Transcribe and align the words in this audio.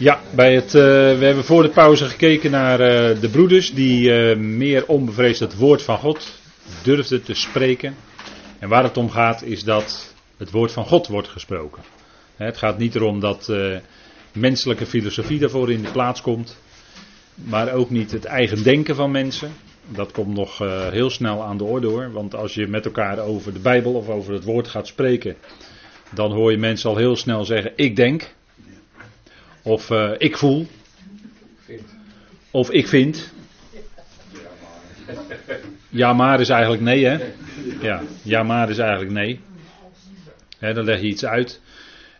Ja, 0.00 0.20
bij 0.34 0.54
het, 0.54 0.66
uh, 0.66 0.82
we 1.18 1.24
hebben 1.24 1.44
voor 1.44 1.62
de 1.62 1.68
pauze 1.68 2.04
gekeken 2.04 2.50
naar 2.50 2.80
uh, 2.80 3.20
de 3.20 3.28
broeders 3.30 3.74
die 3.74 4.08
uh, 4.08 4.36
meer 4.36 4.86
onbevreesd 4.86 5.40
het 5.40 5.56
woord 5.56 5.82
van 5.82 5.98
God 5.98 6.40
durfden 6.82 7.22
te 7.22 7.34
spreken. 7.34 7.94
En 8.58 8.68
waar 8.68 8.82
het 8.82 8.96
om 8.96 9.10
gaat 9.10 9.42
is 9.42 9.64
dat 9.64 10.14
het 10.36 10.50
woord 10.50 10.72
van 10.72 10.84
God 10.84 11.06
wordt 11.06 11.28
gesproken. 11.28 11.82
Het 12.36 12.56
gaat 12.56 12.78
niet 12.78 12.94
erom 12.94 13.20
dat 13.20 13.52
menselijke 14.32 14.86
filosofie 14.86 15.38
daarvoor 15.38 15.70
in 15.70 15.82
de 15.82 15.90
plaats 15.90 16.20
komt, 16.20 16.56
maar 17.34 17.72
ook 17.72 17.90
niet 17.90 18.12
het 18.12 18.24
eigen 18.24 18.62
denken 18.62 18.94
van 18.94 19.10
mensen. 19.10 19.52
Dat 19.88 20.12
komt 20.12 20.34
nog 20.34 20.58
heel 20.90 21.10
snel 21.10 21.42
aan 21.42 21.56
de 21.56 21.64
orde 21.64 21.86
hoor, 21.86 22.12
want 22.12 22.34
als 22.34 22.54
je 22.54 22.66
met 22.66 22.84
elkaar 22.84 23.18
over 23.18 23.52
de 23.52 23.58
Bijbel 23.58 23.92
of 23.94 24.08
over 24.08 24.32
het 24.32 24.44
woord 24.44 24.68
gaat 24.68 24.86
spreken, 24.86 25.36
dan 26.14 26.32
hoor 26.32 26.50
je 26.50 26.58
mensen 26.58 26.90
al 26.90 26.96
heel 26.96 27.16
snel 27.16 27.44
zeggen: 27.44 27.72
Ik 27.76 27.96
denk. 27.96 28.38
Of 29.62 29.90
uh, 29.90 30.10
ik 30.18 30.36
voel. 30.36 30.66
Of 32.50 32.70
ik 32.70 32.88
vind. 32.88 33.32
Ja, 35.88 36.12
maar 36.12 36.40
is 36.40 36.48
eigenlijk 36.48 36.82
nee, 36.82 37.04
hè? 37.04 37.18
Ja, 37.80 38.02
ja, 38.22 38.42
maar 38.42 38.70
is 38.70 38.78
eigenlijk 38.78 39.10
nee. 39.10 39.40
Dan 40.58 40.84
leg 40.84 41.00
je 41.00 41.06
iets 41.06 41.24
uit. 41.24 41.60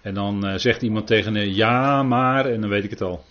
En 0.02 0.14
dan 0.14 0.46
uh, 0.46 0.54
zegt 0.56 0.82
iemand 0.82 1.06
tegen 1.06 1.34
je 1.34 1.54
ja, 1.54 2.02
maar. 2.02 2.46
En 2.46 2.60
dan 2.60 2.70
weet 2.70 2.84
ik 2.84 2.90
het 2.90 3.02
al. 3.02 3.24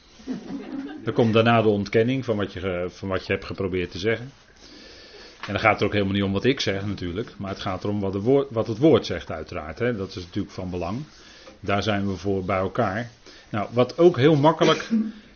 Dan 1.03 1.13
komt 1.13 1.33
daarna 1.33 1.61
de 1.61 1.67
ontkenning 1.67 2.25
van 2.25 2.37
wat 2.37 2.53
je, 2.53 2.85
van 2.89 3.09
wat 3.09 3.25
je 3.25 3.33
hebt 3.33 3.45
geprobeerd 3.45 3.91
te 3.91 3.99
zeggen. 3.99 4.31
En 5.45 5.55
dan 5.55 5.59
gaat 5.59 5.71
het 5.71 5.79
er 5.79 5.85
ook 5.85 5.93
helemaal 5.93 6.13
niet 6.13 6.23
om 6.23 6.31
wat 6.31 6.45
ik 6.45 6.59
zeg 6.59 6.85
natuurlijk. 6.85 7.33
Maar 7.37 7.49
het 7.49 7.61
gaat 7.61 7.83
erom 7.83 7.99
wat, 7.99 8.15
woord, 8.15 8.47
wat 8.51 8.67
het 8.67 8.77
woord 8.77 9.05
zegt 9.05 9.31
uiteraard. 9.31 9.79
Hè. 9.79 9.95
Dat 9.95 10.09
is 10.15 10.23
natuurlijk 10.23 10.53
van 10.53 10.69
belang. 10.69 11.03
Daar 11.59 11.83
zijn 11.83 12.07
we 12.07 12.17
voor 12.17 12.45
bij 12.45 12.57
elkaar. 12.57 13.09
Nou, 13.49 13.67
wat 13.71 13.97
ook 13.97 14.17
heel 14.17 14.35
makkelijk 14.35 14.89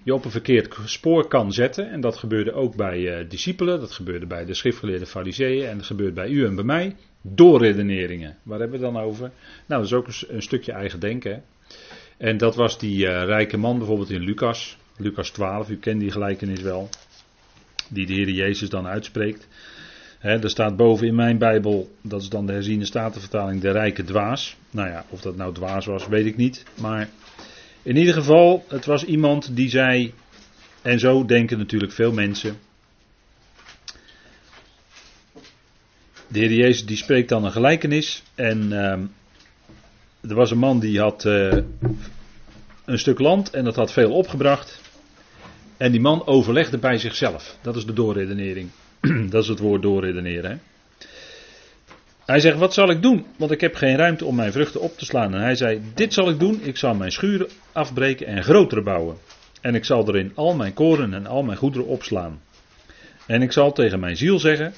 je 0.04 0.14
op 0.14 0.26
een 0.26 0.32
verkeerd 0.32 0.76
spoor 0.86 1.28
kan 1.28 1.52
zetten. 1.52 1.90
En 1.90 2.02
dat 2.02 2.18
gebeurde 2.18 2.54
ook 2.54 2.76
bij 2.76 3.00
uh, 3.00 3.30
discipelen. 3.30 3.80
Dat 3.80 3.92
gebeurde 3.92 4.26
bij 4.26 4.46
de 4.46 4.54
schriftgeleerde 4.54 5.06
fariseeën. 5.06 5.68
En 5.68 5.78
dat 5.78 5.86
gebeurt 5.86 6.14
bij 6.14 6.30
u 6.30 6.46
en 6.46 6.56
bij 6.56 6.64
mij. 6.64 6.96
Doorredeneringen. 7.22 8.38
Waar 8.44 8.60
hebben 8.60 8.80
we 8.80 8.86
dan 8.86 8.98
over? 8.98 9.32
Nou, 9.66 9.82
dat 9.82 9.92
is 9.92 9.94
ook 9.94 10.08
een, 10.28 10.42
stukje 10.42 10.72
eigen 10.72 11.00
denken. 11.00 11.44
En 12.18 12.38
dat 12.38 12.56
was 12.56 12.80
die 12.80 13.06
uh, 13.06 13.24
rijke 13.24 13.58
man 13.58 13.78
bijvoorbeeld 13.78 14.10
in 14.10 14.22
Lucas. 14.22 14.78
Lucas 14.98 15.30
12, 15.30 15.70
u 15.70 15.78
kent 15.78 16.00
die 16.00 16.12
gelijkenis 16.12 16.62
wel. 16.62 16.90
Die 17.90 18.06
de 18.06 18.14
Heer 18.14 18.30
Jezus 18.30 18.70
dan 18.70 18.88
uitspreekt. 18.88 19.48
Er 20.20 20.50
staat 20.50 20.76
boven 20.76 21.08
in 21.08 21.16
mijn 21.16 21.38
Bijbel, 21.38 21.96
dat 22.02 22.22
is 22.22 22.30
dan 22.30 22.46
de 22.46 22.54
herziene 22.54 22.86
statenvertaling, 22.86 23.62
de 23.62 23.72
rijke 23.72 24.04
dwaas. 24.04 24.58
Nou 24.72 24.90
ja, 24.90 25.06
of 25.10 25.22
dat 25.22 25.36
nou 25.36 25.54
dwaas 25.54 25.86
was, 25.86 26.08
weet 26.08 26.26
ik 26.26 26.36
niet. 26.38 26.64
Maar 26.82 27.10
in 27.84 27.96
ieder 27.96 28.14
geval, 28.14 28.66
het 28.68 28.86
was 28.86 29.06
iemand 29.06 29.56
die 29.56 29.70
zei, 29.70 30.14
en 30.82 31.00
zo 31.00 31.26
denken 31.26 31.58
natuurlijk 31.58 31.92
veel 31.92 32.12
mensen. 32.12 32.58
De 36.28 36.40
Heer 36.40 36.54
Jezus 36.54 36.86
die 36.86 36.98
spreekt 36.98 37.30
dan 37.30 37.46
een 37.46 37.52
gelijkenis. 37.52 38.24
En 38.36 38.64
uh, 38.72 40.30
er 40.30 40.36
was 40.36 40.52
een 40.52 40.58
man 40.58 40.80
die 40.80 41.00
had 41.00 41.26
uh, 41.26 41.58
een 42.86 43.00
stuk 43.00 43.20
land 43.20 43.50
en 43.50 43.64
dat 43.64 43.76
had 43.76 43.92
veel 43.92 44.12
opgebracht. 44.12 44.82
En 45.78 45.92
die 45.92 46.02
man 46.02 46.28
overlegde 46.28 46.78
bij 46.78 46.98
zichzelf. 46.98 47.58
Dat 47.62 47.76
is 47.76 47.86
de 47.86 47.94
doorredenering. 47.94 48.70
dat 49.30 49.44
is 49.44 49.50
het 49.50 49.60
woord 49.60 49.82
doorredeneren. 49.82 50.52
Hè? 50.52 50.58
Hij 52.26 52.40
zegt, 52.40 52.58
wat 52.58 52.74
zal 52.74 52.90
ik 52.90 53.02
doen? 53.02 53.26
Want 53.38 53.52
ik 53.52 53.62
heb 53.62 53.76
geen 53.76 53.96
ruimte 53.96 54.26
om 54.26 54.36
mijn 54.36 54.52
vruchten 54.52 54.82
op 54.82 54.98
te 54.98 55.06
slaan. 55.06 55.34
En 55.34 55.42
hij 55.42 55.56
zei, 55.56 55.82
dit 55.94 56.14
zal 56.14 56.30
ik 56.30 56.40
doen. 56.40 56.60
Ik 56.64 56.78
zal 56.78 56.96
mijn 56.96 57.12
schuren 57.12 57.50
afbreken 57.72 58.28
en 58.28 58.44
grotere 58.44 58.82
bouwen. 58.82 59.18
En 59.62 59.76
ik 59.76 59.86
zal 59.86 60.08
erin 60.08 60.32
al 60.36 60.56
mijn 60.56 60.74
koren 60.74 61.14
en 61.14 61.26
al 61.26 61.44
mijn 61.44 61.58
goederen 61.58 61.88
opslaan. 61.88 62.42
En 63.26 63.42
ik 63.42 63.52
zal 63.52 63.72
tegen 63.72 64.00
mijn 64.00 64.18
ziel 64.18 64.40
zeggen, 64.40 64.74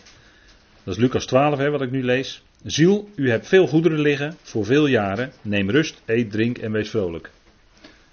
dat 0.83 0.95
is 0.95 1.01
Lucas 1.01 1.25
12 1.25 1.57
hè, 1.57 1.69
wat 1.69 1.81
ik 1.81 1.91
nu 1.91 2.03
lees. 2.03 2.43
Ziel, 2.63 3.09
u 3.15 3.29
hebt 3.29 3.47
veel 3.47 3.67
goederen 3.67 3.99
liggen 3.99 4.37
voor 4.41 4.65
veel 4.65 4.85
jaren. 4.85 5.31
Neem 5.41 5.69
rust, 5.69 6.01
eet, 6.05 6.31
drink 6.31 6.57
en 6.57 6.71
wees 6.71 6.89
vrolijk. 6.89 7.31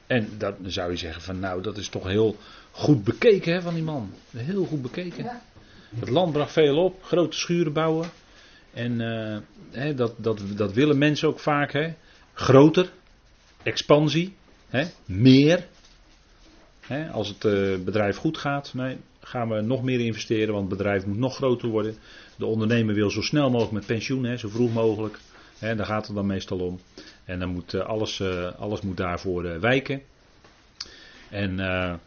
En 0.07 0.29
dat, 0.39 0.55
dan 0.59 0.71
zou 0.71 0.91
je 0.91 0.97
zeggen 0.97 1.23
van 1.23 1.41
nou, 1.41 1.63
dat 1.63 1.77
is 1.77 1.89
toch 1.89 2.07
heel 2.07 2.37
goed 2.71 3.05
bekeken 3.05 3.53
hè, 3.53 3.63
van 3.63 3.75
die 3.75 3.83
man. 3.83 4.11
Heel 4.37 4.65
goed 4.65 4.83
bekeken. 4.83 5.41
Het 6.01 6.09
land 6.09 6.33
bracht 6.33 6.53
veel 6.53 6.85
op, 6.85 7.03
grote 7.03 7.37
schuren 7.37 7.73
bouwen. 7.73 8.11
En 8.73 9.01
uh, 9.01 9.37
hè, 9.71 9.95
dat, 9.95 10.15
dat, 10.17 10.41
dat 10.57 10.73
willen 10.73 10.99
mensen 10.99 11.29
ook 11.29 11.39
vaak. 11.39 11.73
Hè. 11.73 11.93
Groter, 12.33 12.91
expansie, 13.63 14.35
hè, 14.69 14.85
meer. 15.07 15.67
Hè, 16.81 17.11
als 17.11 17.29
het 17.29 17.45
uh, 17.45 17.79
bedrijf 17.85 18.17
goed 18.17 18.39
gaat, 18.39 18.73
gaan 19.21 19.49
we 19.49 19.61
nog 19.61 19.83
meer 19.83 20.01
investeren, 20.01 20.55
want 20.55 20.69
het 20.69 20.77
bedrijf 20.79 21.07
moet 21.07 21.19
nog 21.19 21.37
groter 21.37 21.69
worden. 21.69 21.95
De 22.37 22.47
ondernemer 22.47 22.95
wil 22.95 23.11
zo 23.11 23.21
snel 23.21 23.51
mogelijk 23.51 23.73
met 23.73 23.87
pensioen, 23.87 24.25
hè, 24.25 24.37
zo 24.37 24.49
vroeg 24.49 24.73
mogelijk. 24.73 25.19
Hè, 25.59 25.77
daar 25.77 25.87
gaat 25.87 26.07
het 26.07 26.17
dan 26.17 26.27
meestal 26.27 26.59
om. 26.59 26.81
En 27.25 27.39
dan 27.39 27.49
moet 27.49 27.73
uh, 27.73 27.81
alles, 27.81 28.23
alles 28.59 28.81
moet 28.81 28.97
daarvoor 28.97 29.61
wijken. 29.61 30.03
En 31.31 31.55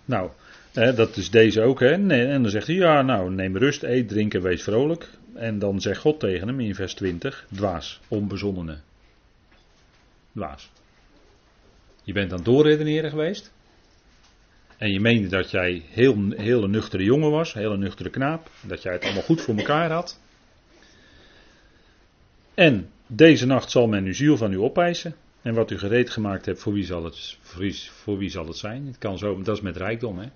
nou, 0.06 0.30
dat 0.74 1.18
is 1.18 1.30
deze 1.30 1.62
ook. 1.62 1.80
Hè? 1.80 1.92
En 1.92 2.42
dan 2.42 2.50
zegt 2.50 2.68
hij, 2.68 2.76
ja 2.76 3.02
nou 3.02 3.32
neem 3.32 3.58
rust, 3.58 3.84
eet, 3.84 4.08
drink 4.08 4.34
en 4.34 4.42
wees 4.42 4.64
vrolijk. 4.64 5.10
En 5.36 5.60
dan 5.60 5.82
zegt 5.82 6.02
God 6.02 6.20
tegen 6.20 6.48
hem 6.48 6.60
in 6.60 6.76
vers 6.76 6.94
20, 6.94 7.46
dwaas, 7.54 8.00
onbezonnene. 8.08 8.78
Dwaas. 10.34 10.70
Je 12.04 12.14
bent 12.14 12.32
aan 12.32 12.38
het 12.38 12.46
doorredeneren 12.46 13.10
geweest. 13.10 13.54
En 14.78 14.92
je 14.92 15.00
meende 15.00 15.28
dat 15.28 15.52
jij 15.52 15.84
heel, 15.90 16.32
heel 16.36 16.64
een 16.64 16.72
nuchtere 16.72 17.04
jongen 17.04 17.32
was, 17.32 17.54
heel 17.54 17.72
een 17.72 17.80
nuchtere 17.80 18.10
knaap. 18.10 18.50
Dat 18.62 18.82
jij 18.82 18.94
het 18.94 19.04
allemaal 19.04 19.24
goed 19.24 19.42
voor 19.42 19.58
elkaar 19.58 19.92
had. 19.92 20.20
En 22.54 22.90
deze 23.08 23.46
nacht 23.46 23.72
zal 23.72 23.88
men 23.88 24.06
uw 24.06 24.14
ziel 24.14 24.38
van 24.38 24.54
u 24.54 24.60
opeisen. 24.60 25.16
En 25.42 25.54
wat 25.54 25.72
u 25.72 25.78
gereed 25.78 26.10
gemaakt 26.10 26.46
hebt, 26.46 26.60
voor 26.60 26.74
wie 26.74 26.86
zal 26.86 27.04
het, 27.04 27.38
voor 27.92 28.18
wie 28.18 28.30
zal 28.30 28.48
het 28.48 28.58
zijn? 28.58 28.86
Het 28.88 28.98
kan 28.98 29.18
zo, 29.18 29.42
dat 29.42 29.56
is 29.56 29.62
met 29.62 29.78
rijkdom. 29.78 30.20
Hè? 30.20 30.28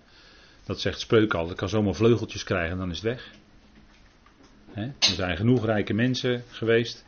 Dat 0.66 0.80
zegt 0.80 1.00
Spreuk 1.00 1.34
al. 1.34 1.48
Het 1.48 1.58
kan 1.58 1.70
zomaar 1.70 1.96
vleugeltjes 1.96 2.44
krijgen 2.44 2.72
en 2.72 2.78
dan 2.78 2.90
is 2.90 2.96
het 2.96 3.06
weg. 3.06 3.32
Er 4.80 5.16
zijn 5.16 5.38
genoeg 5.38 5.66
rijke 5.66 5.94
mensen 5.94 6.44
geweest 6.50 7.06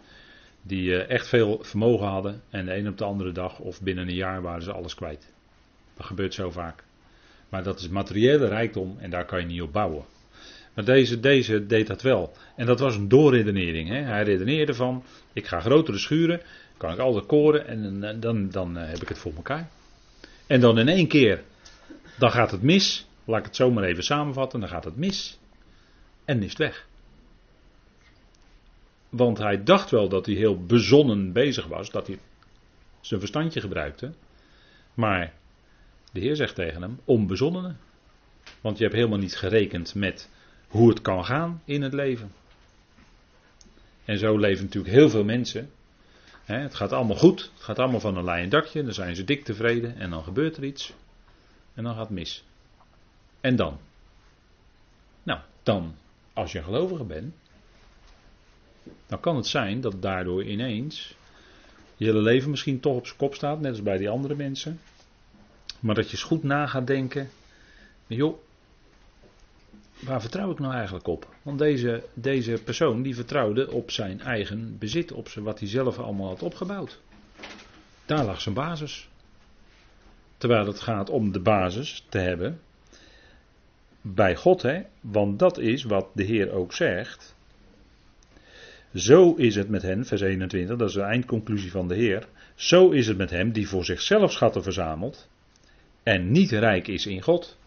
die 0.61 0.95
eh, 0.95 1.09
echt 1.09 1.27
veel 1.27 1.59
vermogen 1.61 2.07
hadden 2.07 2.41
en 2.49 2.65
de 2.65 2.75
een 2.75 2.87
op 2.87 2.97
de 2.97 3.03
andere 3.03 3.31
dag 3.31 3.59
of 3.59 3.81
binnen 3.81 4.07
een 4.07 4.15
jaar 4.15 4.41
waren 4.41 4.63
ze 4.63 4.71
alles 4.71 4.95
kwijt. 4.95 5.33
Dat 5.97 6.05
gebeurt 6.05 6.33
zo 6.33 6.51
vaak. 6.51 6.83
Maar 7.49 7.63
dat 7.63 7.79
is 7.79 7.87
materiële 7.87 8.47
rijkdom 8.47 8.97
en 8.99 9.09
daar 9.09 9.25
kan 9.25 9.39
je 9.39 9.45
niet 9.45 9.61
op 9.61 9.73
bouwen. 9.73 10.05
Maar 10.73 10.85
deze, 10.85 11.19
deze 11.19 11.65
deed 11.65 11.87
dat 11.87 12.01
wel. 12.01 12.33
En 12.55 12.65
dat 12.65 12.79
was 12.79 12.95
een 12.95 13.07
doorredenering. 13.07 13.89
Hè? 13.89 14.01
Hij 14.01 14.23
redeneerde 14.23 14.73
van, 14.73 15.03
ik 15.33 15.47
ga 15.47 15.59
grotere 15.59 15.97
schuren, 15.97 16.41
kan 16.77 16.91
ik 16.91 16.99
altijd 16.99 17.25
koren 17.25 17.67
en 17.67 18.19
dan, 18.19 18.49
dan, 18.49 18.77
eh, 18.77 18.87
heb 18.87 19.01
ik 19.01 19.07
het 19.07 19.17
voor 19.17 19.33
elkaar. 19.35 19.69
En 20.47 20.59
dan 20.59 20.79
in 20.79 20.87
één 20.87 21.07
keer, 21.07 21.43
dan 22.17 22.31
gaat 22.31 22.51
het 22.51 22.61
mis. 22.61 23.07
Laat 23.25 23.39
ik 23.39 23.45
het 23.45 23.55
zomaar 23.55 23.83
even 23.83 24.03
samenvatten, 24.03 24.59
dan 24.59 24.69
gaat 24.69 24.83
het 24.83 24.95
mis. 24.97 25.39
En 26.25 26.43
is 26.43 26.49
het 26.49 26.57
weg. 26.57 26.87
Want 29.11 29.37
hij 29.37 29.63
dacht 29.63 29.89
wel 29.89 30.09
dat 30.09 30.25
hij 30.25 30.35
heel 30.35 30.65
bezonnen 30.65 31.31
bezig 31.31 31.67
was, 31.67 31.91
dat 31.91 32.07
hij 32.07 32.19
zijn 33.01 33.19
verstandje 33.19 33.61
gebruikte. 33.61 34.13
Maar 34.93 35.33
de 36.11 36.19
Heer 36.19 36.35
zegt 36.35 36.55
tegen 36.55 36.81
hem: 36.81 36.99
onbezonnene. 37.05 37.75
Want 38.61 38.77
je 38.77 38.83
hebt 38.83 38.95
helemaal 38.95 39.17
niet 39.17 39.37
gerekend 39.37 39.95
met 39.95 40.29
hoe 40.67 40.89
het 40.89 41.01
kan 41.01 41.25
gaan 41.25 41.61
in 41.65 41.81
het 41.81 41.93
leven. 41.93 42.31
En 44.05 44.17
zo 44.17 44.37
leven 44.37 44.63
natuurlijk 44.63 44.93
heel 44.93 45.09
veel 45.09 45.23
mensen. 45.23 45.71
het 46.45 46.75
gaat 46.75 46.91
allemaal 46.91 47.17
goed, 47.17 47.51
het 47.53 47.63
gaat 47.63 47.79
allemaal 47.79 47.99
van 47.99 48.17
een 48.17 48.23
lijn 48.23 48.49
dakje, 48.49 48.83
dan 48.83 48.93
zijn 48.93 49.15
ze 49.15 49.23
dik 49.23 49.43
tevreden 49.43 49.95
en 49.95 50.09
dan 50.09 50.23
gebeurt 50.23 50.57
er 50.57 50.63
iets. 50.63 50.93
En 51.73 51.83
dan 51.83 51.93
gaat 51.93 52.07
het 52.07 52.17
mis. 52.17 52.43
En 53.41 53.55
dan? 53.55 53.79
Nou, 55.23 55.39
dan, 55.63 55.95
als 56.33 56.51
je 56.51 56.57
een 56.57 56.63
gelovige 56.63 57.03
bent, 57.03 57.35
dan 59.07 59.19
kan 59.19 59.35
het 59.35 59.47
zijn 59.47 59.81
dat 59.81 60.01
daardoor 60.01 60.43
ineens 60.43 61.15
je 62.01 62.05
hele 62.05 62.21
leven 62.21 62.49
misschien 62.49 62.79
toch 62.79 62.95
op 62.95 63.05
zijn 63.05 63.17
kop 63.17 63.35
staat, 63.35 63.59
net 63.59 63.71
als 63.71 63.81
bij 63.81 63.97
die 63.97 64.09
andere 64.09 64.35
mensen. 64.35 64.79
Maar 65.79 65.95
dat 65.95 66.05
je 66.05 66.11
eens 66.11 66.23
goed 66.23 66.43
na 66.43 66.67
gaat 66.67 66.87
denken, 66.87 67.29
joh, 68.07 68.37
waar 69.99 70.21
vertrouw 70.21 70.51
ik 70.51 70.59
nou 70.59 70.73
eigenlijk 70.73 71.07
op? 71.07 71.27
Want 71.41 71.59
deze, 71.59 72.03
deze 72.13 72.61
persoon 72.63 73.01
die 73.01 73.15
vertrouwde 73.15 73.71
op 73.71 73.91
zijn 73.91 74.21
eigen 74.21 74.77
bezit, 74.77 75.11
op 75.11 75.29
wat 75.29 75.59
hij 75.59 75.67
zelf 75.67 75.99
allemaal 75.99 76.27
had 76.27 76.43
opgebouwd. 76.43 76.99
Daar 78.05 78.25
lag 78.25 78.41
zijn 78.41 78.55
basis. 78.55 79.09
Terwijl 80.37 80.67
het 80.67 80.79
gaat 80.79 81.09
om 81.09 81.31
de 81.31 81.39
basis 81.39 82.05
te 82.09 82.17
hebben 82.17 82.59
bij 84.01 84.35
God, 84.35 84.61
hè? 84.61 84.81
want 85.01 85.39
dat 85.39 85.57
is 85.57 85.83
wat 85.83 86.07
de 86.13 86.23
Heer 86.23 86.51
ook 86.51 86.73
zegt. 86.73 87.35
Zo 88.95 89.33
is 89.33 89.55
het 89.55 89.69
met 89.69 89.81
hen, 89.81 90.05
vers 90.05 90.21
21, 90.21 90.77
dat 90.77 90.87
is 90.87 90.93
de 90.93 91.01
eindconclusie 91.01 91.71
van 91.71 91.87
de 91.87 91.95
Heer. 91.95 92.27
Zo 92.55 92.89
is 92.89 93.07
het 93.07 93.17
met 93.17 93.29
hem 93.29 93.51
die 93.51 93.67
voor 93.67 93.85
zichzelf 93.85 94.31
schatten 94.31 94.63
verzamelt 94.63 95.29
en 96.03 96.31
niet 96.31 96.51
rijk 96.51 96.87
is 96.87 97.05
in 97.05 97.21
God. 97.21 97.57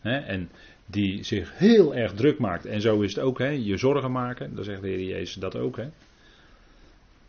En 0.00 0.50
die 0.86 1.22
zich 1.22 1.58
heel 1.58 1.94
erg 1.94 2.12
druk 2.12 2.38
maakt. 2.38 2.66
En 2.66 2.80
zo 2.80 3.00
is 3.00 3.14
het 3.14 3.24
ook, 3.24 3.38
hè, 3.38 3.48
je 3.48 3.76
zorgen 3.76 4.12
maken. 4.12 4.54
Dan 4.54 4.64
zegt 4.64 4.82
de 4.82 4.88
Heer 4.88 5.02
Jezus 5.02 5.34
dat 5.34 5.56
ook. 5.56 5.76
Hè. 5.76 5.88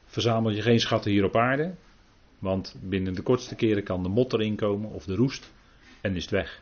Verzamel 0.06 0.52
je 0.52 0.62
geen 0.62 0.80
schatten 0.80 1.12
hier 1.12 1.24
op 1.24 1.36
aarde. 1.36 1.74
Want 2.40 2.76
binnen 2.82 3.14
de 3.14 3.22
kortste 3.22 3.56
keren 3.56 3.84
kan 3.84 4.04
de 4.04 4.10
mot 4.10 4.34
erin 4.34 4.56
komen 4.56 4.90
of 4.90 5.06
de 5.06 5.16
roest. 5.16 5.52
En 6.02 6.16
is 6.16 6.22
het 6.22 6.32
weg. 6.32 6.62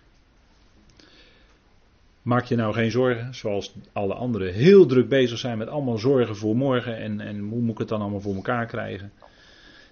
Maak 2.24 2.46
je 2.46 2.56
nou 2.56 2.74
geen 2.74 2.92
zorgen, 2.92 3.36
zoals 3.36 3.74
alle 3.94 4.14
anderen 4.14 4.54
heel 4.54 4.86
druk 4.86 5.10
bezig 5.10 5.38
zijn 5.38 5.58
met 5.58 5.68
allemaal 5.68 5.98
zorgen 5.98 6.36
voor 6.36 6.56
morgen. 6.56 6.98
En, 6.98 7.20
en 7.20 7.40
hoe 7.40 7.62
moet 7.62 7.72
ik 7.72 7.78
het 7.78 7.88
dan 7.88 8.02
allemaal 8.02 8.22
voor 8.22 8.36
elkaar 8.36 8.66
krijgen? 8.66 9.12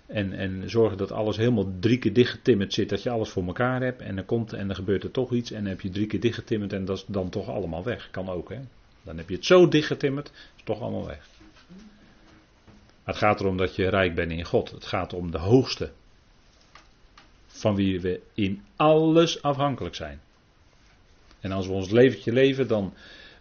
En, 0.06 0.33
en 0.33 0.69
zorgen 0.69 0.98
dat 0.98 1.12
alles 1.12 1.38
helemaal 1.38 1.74
drie 1.80 1.98
keer 1.98 2.13
dichtgetimmerd 2.13 2.74
zit, 2.74 2.89
dat 2.89 3.04
je 3.04 3.10
alles 3.10 3.30
voor 3.30 3.45
elkaar 3.45 3.81
hebt. 3.81 4.01
En 4.01 4.16
dan 4.16 4.25
komt 4.25 4.54
en 4.54 4.68
dan 4.68 4.75
gebeurt 4.75 5.04
er 5.04 5.12
toch 5.12 5.31
iets 5.31 5.51
en 5.51 5.62
dan 5.62 5.69
heb 5.69 5.81
je 5.81 5.89
drie 5.89 6.07
keer 6.07 6.19
dichtgetimmerd 6.19 6.74
en 6.74 6.86
dat 6.86 6.98
is 6.98 7.06
dan 7.07 7.30
toch 7.30 7.50
allemaal 7.50 7.83
weg. 7.83 8.10
Kan 8.12 8.30
ook 8.30 8.50
hè. 8.50 8.60
Dan 9.04 9.18
heb 9.18 9.30
je 9.30 9.36
het 9.36 9.45
zo 9.45 9.68
dichtgetimmerd, 9.68 10.31
is 10.57 10.63
toch 10.63 10.81
allemaal 10.81 11.06
weg. 11.06 11.27
Maar 13.04 13.13
het 13.13 13.18
gaat 13.18 13.39
erom 13.39 13.57
dat 13.57 13.75
je 13.75 13.89
rijk 13.89 14.16
bent 14.16 14.31
in 14.31 14.45
God. 14.45 14.72
Het 14.72 14.86
gaat 14.86 15.13
om 15.13 15.31
de 15.31 15.38
hoogste. 15.38 15.92
Van 17.48 17.75
wie 17.75 18.01
we 18.01 18.22
in 18.34 18.62
alles 18.75 19.42
afhankelijk 19.42 19.95
zijn. 19.95 20.19
En 21.41 21.51
als 21.51 21.67
we 21.67 21.73
ons 21.73 21.89
leventje 21.89 22.31
leven, 22.31 22.67
dan 22.67 22.93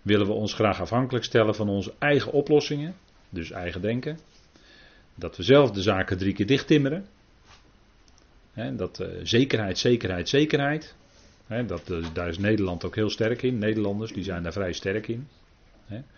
willen 0.02 0.26
we 0.26 0.32
ons 0.32 0.54
graag 0.54 0.80
afhankelijk 0.80 1.24
stellen 1.24 1.54
van 1.54 1.68
onze 1.68 1.94
eigen 1.98 2.32
oplossingen. 2.32 2.94
Dus 3.30 3.50
eigen 3.50 3.80
denken. 3.80 4.18
Dat 5.14 5.36
we 5.36 5.42
zelf 5.42 5.70
de 5.70 5.82
zaken 5.82 6.18
drie 6.18 6.32
keer 6.32 6.46
dicht 6.46 6.66
timmeren. 6.66 7.06
dat 8.76 9.00
uh, 9.00 9.08
zekerheid, 9.22 9.78
zekerheid, 9.78 10.28
zekerheid. 10.28 10.94
dat, 11.66 11.90
uh, 11.90 12.06
daar 12.12 12.28
is 12.28 12.38
Nederland 12.38 12.84
ook 12.84 12.94
heel 12.94 13.10
sterk 13.10 13.42
in. 13.42 13.58
Nederlanders 13.58 14.12
die 14.12 14.24
zijn 14.24 14.42
daar 14.42 14.52
vrij 14.52 14.72
sterk 14.72 15.08
in. 15.08 15.28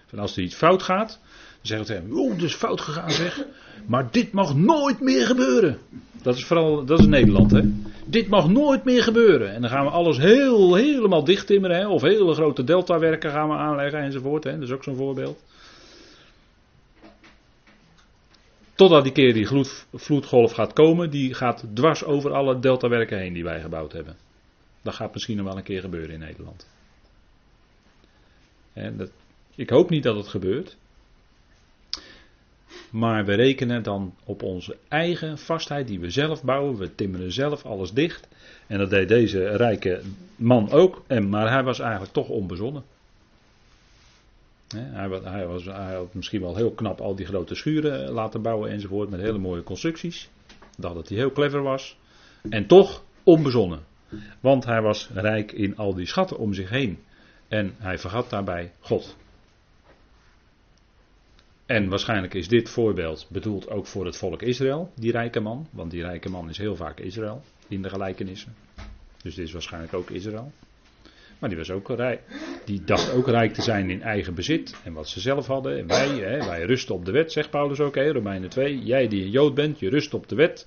Van 0.07 0.19
als 0.19 0.37
er 0.37 0.43
iets 0.43 0.55
fout 0.55 0.83
gaat, 0.83 1.21
zeggen 1.63 1.87
ze, 1.87 2.03
oh, 2.15 2.33
het 2.33 2.43
is 2.43 2.55
fout 2.55 2.81
gegaan 2.81 3.11
zeg. 3.11 3.45
Maar 3.87 4.11
dit 4.11 4.33
mag 4.33 4.55
nooit 4.55 5.01
meer 5.01 5.27
gebeuren. 5.27 5.79
Dat 6.23 6.37
is 6.37 6.45
vooral, 6.45 6.85
dat 6.85 6.99
is 6.99 7.07
Nederland 7.07 7.51
hè. 7.51 7.61
Dit 8.07 8.29
mag 8.29 8.49
nooit 8.49 8.85
meer 8.85 9.03
gebeuren. 9.03 9.55
En 9.55 9.61
dan 9.61 9.71
gaan 9.71 9.85
we 9.85 9.91
alles 9.91 10.19
heel, 10.19 10.75
helemaal 10.75 11.25
dicht 11.25 11.47
timmeren. 11.47 11.77
Hè? 11.77 11.89
Of 11.89 12.03
hele 12.03 12.35
grote 12.35 12.65
deltawerken 12.65 13.31
gaan 13.31 13.49
we 13.49 13.55
aanleggen 13.55 14.01
enzovoort. 14.01 14.45
Hè? 14.45 14.53
Dat 14.53 14.63
is 14.63 14.71
ook 14.71 14.83
zo'n 14.83 14.97
voorbeeld. 14.97 15.43
Totdat 18.75 19.03
die 19.03 19.13
keer 19.13 19.35
die 19.35 19.67
vloedgolf 19.93 20.53
gaat 20.53 20.73
komen, 20.73 21.11
die 21.11 21.35
gaat 21.35 21.65
dwars 21.75 22.05
over 22.05 22.33
alle 22.33 22.59
deltawerken 22.59 23.19
heen 23.19 23.33
die 23.33 23.45
wij 23.45 23.61
gebouwd 23.61 23.93
hebben. 23.93 24.17
Dat 24.83 24.95
gaat 24.95 25.13
misschien 25.13 25.37
nog 25.37 25.47
wel 25.47 25.57
een 25.57 25.63
keer 25.63 25.81
gebeuren 25.81 26.11
in 26.11 26.21
Nederland. 26.21 26.67
En 28.73 28.97
dat, 28.97 29.11
ik 29.55 29.71
hoop 29.71 29.91
niet 29.91 30.03
dat 30.03 30.17
het 30.17 30.29
gebeurt. 30.29 30.77
Maar 32.91 33.25
we 33.25 33.35
rekenen 33.35 33.83
dan 33.83 34.15
op 34.25 34.43
onze 34.43 34.77
eigen 34.89 35.39
vastheid 35.39 35.87
die 35.87 36.01
we 36.01 36.11
zelf 36.11 36.43
bouwen. 36.43 36.77
We 36.77 36.95
timmeren 36.95 37.33
zelf 37.33 37.65
alles 37.65 37.93
dicht. 37.93 38.29
En 38.67 38.79
dat 38.79 38.91
deed 38.91 39.09
deze 39.09 39.57
rijke 39.57 40.01
man 40.37 40.71
ook. 40.71 41.03
En, 41.07 41.29
maar 41.29 41.51
hij 41.51 41.63
was 41.63 41.79
eigenlijk 41.79 42.13
toch 42.13 42.29
onbezonnen. 42.29 42.83
Hij, 44.77 45.47
was, 45.47 45.65
hij 45.65 45.95
had 45.95 46.15
misschien 46.15 46.41
wel 46.41 46.57
heel 46.57 46.71
knap 46.71 47.01
al 47.01 47.15
die 47.15 47.27
grote 47.27 47.55
schuren 47.55 48.11
laten 48.11 48.43
bouwen 48.43 48.71
enzovoort. 48.71 49.11
Met 49.11 49.21
hele 49.21 49.39
mooie 49.39 49.63
constructies. 49.63 50.29
Dat 50.77 51.09
hij 51.09 51.19
heel 51.19 51.33
clever 51.33 51.63
was. 51.63 51.97
En 52.49 52.67
toch 52.67 53.03
onbezonnen. 53.23 53.81
Want 54.41 54.65
hij 54.65 54.83
was 54.83 55.11
rijk 55.15 55.53
in 55.53 55.77
al 55.77 55.95
die 55.95 56.07
schatten 56.07 56.39
om 56.39 56.55
zich 56.55 56.71
heen. 56.71 56.99
En 57.49 57.75
hij 57.79 57.99
vergat 57.99 58.31
daarbij 58.31 58.73
God. 58.81 59.17
En 61.73 61.89
waarschijnlijk 61.89 62.35
is 62.35 62.49
dit 62.49 62.69
voorbeeld 62.69 63.27
bedoeld 63.31 63.71
ook 63.71 63.87
voor 63.87 64.05
het 64.05 64.17
volk 64.17 64.43
Israël, 64.43 64.93
die 64.95 65.11
rijke 65.11 65.41
man. 65.41 65.67
Want 65.71 65.91
die 65.91 66.03
rijke 66.03 66.29
man 66.29 66.49
is 66.49 66.59
heel 66.59 66.77
vaak 66.77 67.01
Israël 67.01 67.43
in 67.69 67.83
de 67.83 67.89
gelijkenissen. 67.89 68.55
Dus 69.23 69.35
dit 69.35 69.47
is 69.47 69.53
waarschijnlijk 69.53 69.95
ook 69.95 70.11
Israël. 70.11 70.53
Maar 71.39 71.49
die 71.49 71.59
was 71.59 71.71
ook 71.71 71.89
rijk. 71.89 72.21
Die 72.65 72.85
dacht 72.85 73.13
ook 73.13 73.29
rijk 73.29 73.53
te 73.55 73.63
zijn 73.63 73.91
in 73.91 74.03
eigen 74.03 74.35
bezit. 74.35 74.77
En 74.85 74.93
wat 74.93 75.09
ze 75.09 75.21
zelf 75.21 75.47
hadden. 75.47 75.79
En 75.79 75.87
wij, 75.87 76.09
hè, 76.09 76.47
wij 76.47 76.63
rusten 76.63 76.95
op 76.95 77.05
de 77.05 77.13
wet, 77.13 77.33
zegt 77.33 77.51
Paulus 77.51 77.81
ook, 77.81 77.95
hè, 77.95 78.13
Romeinen 78.13 78.49
2. 78.49 78.83
Jij 78.83 79.09
die 79.09 79.23
een 79.23 79.31
Jood 79.31 79.55
bent, 79.55 79.79
je 79.79 79.89
rust 79.89 80.15
op 80.15 80.29
de 80.29 80.35
wet. 80.35 80.67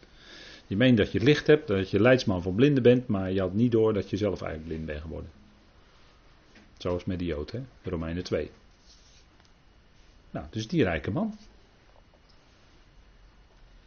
Je 0.68 0.76
meent 0.76 0.98
dat 0.98 1.12
je 1.12 1.20
licht 1.20 1.48
hebt, 1.48 1.68
dat 1.68 1.90
je 1.90 2.00
leidsman 2.00 2.42
van 2.42 2.56
blinden 2.56 2.84
bent, 2.84 3.08
maar 3.08 3.32
je 3.32 3.40
had 3.40 3.54
niet 3.54 3.72
door 3.72 3.94
dat 3.94 4.10
je 4.10 4.18
zelf 4.18 4.42
eigenlijk 4.42 4.72
blind 4.72 4.86
bent 4.86 5.02
geworden. 5.02 5.30
Zoals 6.78 7.06
met 7.06 7.20
die 7.20 7.28
Jood, 7.28 7.52
hè? 7.52 7.60
Romeinen 7.84 8.24
2. 8.24 8.50
Nou, 10.36 10.48
dus 10.50 10.68
die 10.68 10.84
rijke 10.84 11.12
man. 11.12 11.34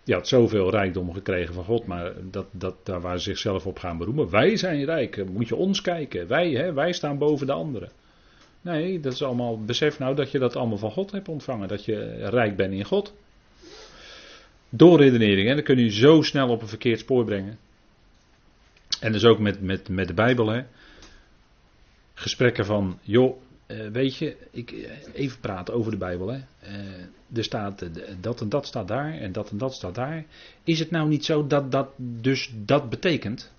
Die 0.05 0.15
had 0.15 0.29
zoveel 0.29 0.71
rijkdom 0.71 1.13
gekregen 1.13 1.55
van 1.55 1.65
God, 1.65 1.87
maar 1.87 2.13
dat, 2.31 2.47
dat, 2.51 2.75
daar 2.87 3.01
waar 3.01 3.19
ze 3.19 3.25
zichzelf 3.25 3.67
op 3.67 3.79
gaan 3.79 3.99
beroemen. 3.99 4.31
Wij 4.31 4.57
zijn 4.57 4.85
rijk, 4.85 5.29
moet 5.31 5.49
je 5.49 5.57
ons 5.57 5.81
kijken. 5.81 6.27
Wij, 6.27 6.51
hè, 6.51 6.73
wij 6.73 6.93
staan 6.93 7.19
boven 7.19 7.47
de 7.47 7.53
anderen. 7.53 7.91
Nee, 8.61 9.01
dat 9.01 9.13
is 9.13 9.23
allemaal. 9.23 9.65
Besef 9.65 9.99
nou 9.99 10.15
dat 10.15 10.31
je 10.31 10.39
dat 10.39 10.57
allemaal 10.57 10.79
van 10.79 10.91
God 10.91 11.11
hebt 11.11 11.29
ontvangen. 11.29 11.69
Dat 11.69 11.85
je 11.85 12.29
rijk 12.29 12.57
bent 12.57 12.73
in 12.73 12.85
God. 12.85 13.15
Door 14.69 14.99
redenering, 14.99 15.49
hè, 15.49 15.55
dan 15.55 15.65
kun 15.65 15.79
je 15.79 15.91
zo 15.91 16.23
snel 16.23 16.49
op 16.49 16.63
een 16.63 16.69
verkeerd 16.69 16.99
spoor 16.99 17.25
brengen. 17.25 17.59
En 19.01 19.13
dus 19.13 19.25
ook 19.25 19.39
met, 19.39 19.63
met, 19.63 19.89
met 19.89 20.09
de 20.09 20.15
Bijbel. 20.15 20.49
Hè. 20.49 20.63
Gesprekken 22.15 22.65
van, 22.65 22.99
joh, 23.03 23.37
uh, 23.69 23.89
weet 23.89 24.17
je, 24.17 24.37
ik, 24.51 24.71
eh, 24.71 24.91
even 25.13 25.41
praten 25.41 25.75
over 25.75 25.91
de 25.91 25.97
Bijbel. 25.97 26.29
Hè. 26.29 26.39
Uh, 26.63 27.37
er 27.37 27.45
staat 27.45 27.89
dat 28.21 28.41
en 28.41 28.49
dat 28.49 28.67
staat 28.67 28.89
daar 28.89 29.13
en 29.13 29.33
dat 29.33 29.51
en 29.51 29.59
dat 29.59 29.75
staat 29.75 29.95
daar. 29.95 30.25
Is 30.65 30.79
het 30.79 30.91
nou 30.91 31.09
niet 31.09 31.25
zo 31.25 31.47
dat 31.47 31.73
dat 31.73 31.89
dus 31.97 32.53
dat 32.65 32.91
betekent? 32.91 33.53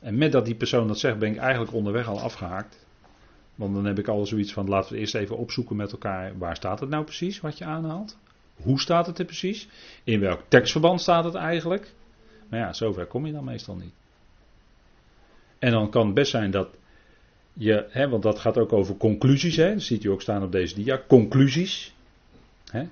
En 0.00 0.18
met 0.18 0.32
dat 0.32 0.44
die 0.44 0.54
persoon 0.54 0.88
dat 0.88 0.98
zegt, 0.98 1.18
ben 1.18 1.32
ik 1.32 1.38
eigenlijk 1.38 1.72
onderweg 1.72 2.06
al 2.06 2.20
afgehaakt. 2.20 2.86
Want 3.54 3.74
dan 3.74 3.84
heb 3.84 3.98
ik 3.98 4.08
al 4.08 4.26
zoiets 4.26 4.52
van: 4.52 4.68
laten 4.68 4.92
we 4.92 4.98
eerst 4.98 5.14
even 5.14 5.36
opzoeken 5.36 5.76
met 5.76 5.92
elkaar. 5.92 6.38
Waar 6.38 6.56
staat 6.56 6.80
het 6.80 6.88
nou 6.88 7.04
precies 7.04 7.40
wat 7.40 7.58
je 7.58 7.64
aanhaalt? 7.64 8.18
Hoe 8.54 8.80
staat 8.80 9.06
het 9.06 9.18
er 9.18 9.24
precies? 9.24 9.68
In 10.04 10.20
welk 10.20 10.42
tekstverband 10.48 11.00
staat 11.00 11.24
het 11.24 11.34
eigenlijk? 11.34 11.94
Maar 12.48 12.60
ja, 12.60 12.72
zover 12.72 13.06
kom 13.06 13.26
je 13.26 13.32
dan 13.32 13.44
meestal 13.44 13.76
niet. 13.76 13.92
En 15.58 15.70
dan 15.70 15.90
kan 15.90 16.06
het 16.06 16.14
best 16.14 16.30
zijn 16.30 16.50
dat 16.50 16.68
je, 17.58 17.86
hè, 17.90 18.08
want 18.08 18.22
dat 18.22 18.38
gaat 18.38 18.58
ook 18.58 18.72
over 18.72 18.96
conclusies, 18.96 19.56
hè, 19.56 19.72
dat 19.72 19.82
ziet 19.82 20.04
u 20.04 20.08
ook 20.08 20.22
staan 20.22 20.42
op 20.42 20.52
deze 20.52 20.74
dia, 20.74 21.02
conclusies. 21.08 21.94
Hè. 22.70 22.88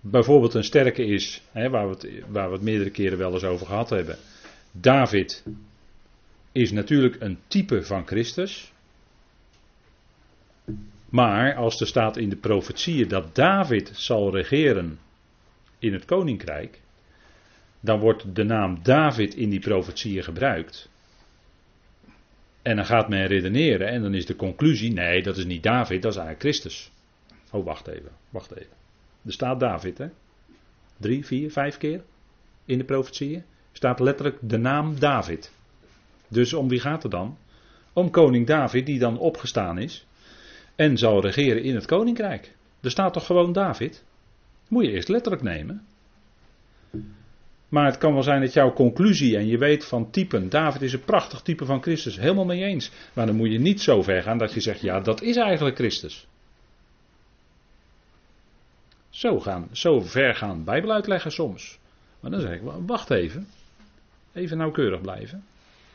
Bijvoorbeeld 0.00 0.54
een 0.54 0.64
sterke 0.64 1.04
is, 1.04 1.42
hè, 1.52 1.70
waar, 1.70 1.88
we 1.88 1.94
het, 1.94 2.22
waar 2.28 2.48
we 2.48 2.54
het 2.54 2.62
meerdere 2.62 2.90
keren 2.90 3.18
wel 3.18 3.32
eens 3.32 3.44
over 3.44 3.66
gehad 3.66 3.90
hebben. 3.90 4.16
David 4.70 5.44
is 6.52 6.72
natuurlijk 6.72 7.16
een 7.20 7.38
type 7.46 7.82
van 7.82 8.06
Christus. 8.06 8.72
Maar 11.08 11.54
als 11.54 11.80
er 11.80 11.86
staat 11.86 12.16
in 12.16 12.28
de 12.28 12.36
profetieën 12.36 13.08
dat 13.08 13.34
David 13.34 13.90
zal 13.94 14.30
regeren 14.30 14.98
in 15.78 15.92
het 15.92 16.04
koninkrijk, 16.04 16.80
dan 17.80 18.00
wordt 18.00 18.34
de 18.34 18.44
naam 18.44 18.78
David 18.82 19.34
in 19.34 19.50
die 19.50 19.60
profetieën 19.60 20.22
gebruikt. 20.22 20.88
En 22.66 22.76
dan 22.76 22.86
gaat 22.86 23.08
men 23.08 23.26
redeneren 23.26 23.88
en 23.88 24.02
dan 24.02 24.14
is 24.14 24.26
de 24.26 24.36
conclusie: 24.36 24.92
nee, 24.92 25.22
dat 25.22 25.36
is 25.36 25.44
niet 25.44 25.62
David, 25.62 26.02
dat 26.02 26.12
is 26.12 26.18
eigenlijk 26.18 26.40
Christus. 26.40 26.90
Oh, 27.50 27.64
wacht 27.64 27.86
even, 27.86 28.10
wacht 28.30 28.50
even. 28.50 28.72
Er 29.24 29.32
staat 29.32 29.60
David, 29.60 29.98
hè? 29.98 30.06
Drie, 30.96 31.26
vier, 31.26 31.50
vijf 31.50 31.76
keer 31.76 32.02
in 32.64 32.78
de 32.78 32.84
profetieën 32.84 33.44
staat 33.72 34.00
letterlijk 34.00 34.38
de 34.40 34.56
naam 34.56 34.98
David. 34.98 35.52
Dus 36.28 36.52
om 36.52 36.68
wie 36.68 36.80
gaat 36.80 37.02
het 37.02 37.12
dan? 37.12 37.38
Om 37.92 38.10
koning 38.10 38.46
David, 38.46 38.86
die 38.86 38.98
dan 38.98 39.18
opgestaan 39.18 39.78
is 39.78 40.06
en 40.76 40.98
zal 40.98 41.20
regeren 41.20 41.62
in 41.62 41.74
het 41.74 41.86
koninkrijk. 41.86 42.54
Er 42.80 42.90
staat 42.90 43.12
toch 43.12 43.26
gewoon 43.26 43.52
David? 43.52 44.04
Moet 44.68 44.84
je 44.84 44.92
eerst 44.92 45.08
letterlijk 45.08 45.42
nemen. 45.42 45.86
Maar 47.68 47.86
het 47.86 47.98
kan 47.98 48.12
wel 48.12 48.22
zijn 48.22 48.40
dat 48.40 48.52
jouw 48.52 48.72
conclusie 48.72 49.36
en 49.36 49.46
je 49.46 49.58
weet 49.58 49.84
van 49.84 50.10
typen, 50.10 50.48
David 50.48 50.82
is 50.82 50.92
een 50.92 51.04
prachtig 51.04 51.40
type 51.40 51.64
van 51.64 51.82
Christus, 51.82 52.16
helemaal 52.16 52.44
mee 52.44 52.64
eens. 52.64 52.90
Maar 53.12 53.26
dan 53.26 53.36
moet 53.36 53.52
je 53.52 53.58
niet 53.58 53.80
zo 53.80 54.02
ver 54.02 54.22
gaan 54.22 54.38
dat 54.38 54.52
je 54.52 54.60
zegt, 54.60 54.80
ja, 54.80 55.00
dat 55.00 55.22
is 55.22 55.36
eigenlijk 55.36 55.76
Christus. 55.76 56.26
Zo, 59.10 59.40
gaan, 59.40 59.68
zo 59.72 60.00
ver 60.00 60.34
gaan 60.34 60.64
Bijbel 60.64 60.92
uitleggen 60.92 61.32
soms. 61.32 61.78
Maar 62.20 62.30
dan 62.30 62.40
zeg 62.40 62.52
ik, 62.52 62.60
wacht 62.86 63.10
even. 63.10 63.48
Even 64.32 64.56
nauwkeurig 64.56 65.00
blijven. 65.00 65.44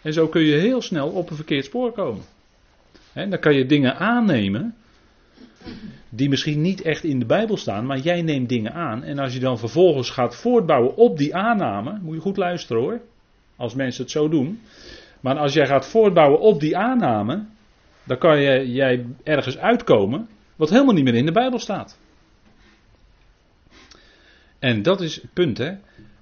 En 0.02 0.14
zo 0.14 0.28
kun 0.28 0.42
je 0.42 0.56
heel 0.56 0.82
snel 0.82 1.10
op 1.10 1.30
een 1.30 1.36
verkeerd 1.36 1.66
spoor 1.66 1.92
komen. 1.92 2.24
En 3.14 3.30
dan 3.30 3.40
kan 3.40 3.54
je 3.54 3.66
dingen 3.66 3.96
aannemen 3.98 4.76
die 6.10 6.30
misschien 6.30 6.62
niet 6.62 6.82
echt 6.82 7.04
in 7.04 7.20
de 7.20 7.26
Bijbel 7.26 7.58
staan, 7.58 7.86
maar 7.86 7.98
jij 7.98 8.22
neemt 8.22 8.50
dingen 8.50 8.74
aan. 8.74 9.04
En 9.04 9.20
als 9.20 9.34
je 9.34 9.40
dan 9.40 9.60
vervolgens 9.60 10.10
gaat 10.10 10.36
voortbouwen 10.36 10.96
op 10.96 11.18
die 11.18 11.36
aanname, 11.36 12.00
moet 12.02 12.16
je 12.16 12.22
goed 12.22 12.38
luisteren 12.38 12.82
hoor. 12.82 13.02
als 13.56 13.76
mensen 13.76 14.04
het 14.04 14.12
zo 14.12 14.30
doen. 14.30 14.62
Maar 15.20 15.38
als 15.38 15.54
jij 15.54 15.68
gaat 15.68 15.88
voortbouwen 15.88 16.40
op 16.40 16.60
die 16.60 16.78
aanname, 16.78 17.46
dan 18.04 18.18
kan 18.18 18.42
jij 18.72 19.06
ergens 19.24 19.58
uitkomen 19.58 20.28
wat 20.56 20.70
helemaal 20.70 20.94
niet 20.94 21.04
meer 21.04 21.16
in 21.16 21.26
de 21.26 21.32
Bijbel 21.32 21.60
staat. 21.60 22.00
En 24.60 24.82
dat 24.82 25.02
is 25.02 25.16
het 25.16 25.34
punt, 25.34 25.58
hè. 25.58 25.74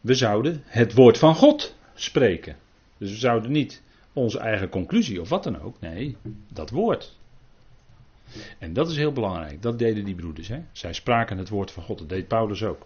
We 0.01 0.13
zouden 0.13 0.63
het 0.65 0.93
woord 0.93 1.17
van 1.17 1.36
God 1.36 1.75
spreken. 1.93 2.55
Dus 2.98 3.12
we 3.12 3.17
zouden 3.17 3.51
niet 3.51 3.84
onze 4.13 4.39
eigen 4.39 4.69
conclusie 4.69 5.22
of 5.22 5.29
wat 5.29 5.43
dan 5.43 5.62
ook. 5.62 5.79
Nee, 5.79 6.17
dat 6.53 6.69
woord. 6.69 7.17
En 8.57 8.74
dat 8.74 8.89
is 8.89 8.98
heel 8.98 9.12
belangrijk. 9.12 9.62
Dat 9.62 9.79
deden 9.79 10.05
die 10.05 10.15
broeders. 10.15 10.48
Hè? 10.48 10.62
Zij 10.71 10.93
spraken 10.93 11.38
het 11.38 11.50
woord 11.50 11.71
van 11.71 11.83
God. 11.83 11.98
Dat 11.98 12.09
deed 12.09 12.27
Paulus 12.27 12.63
ook. 12.63 12.86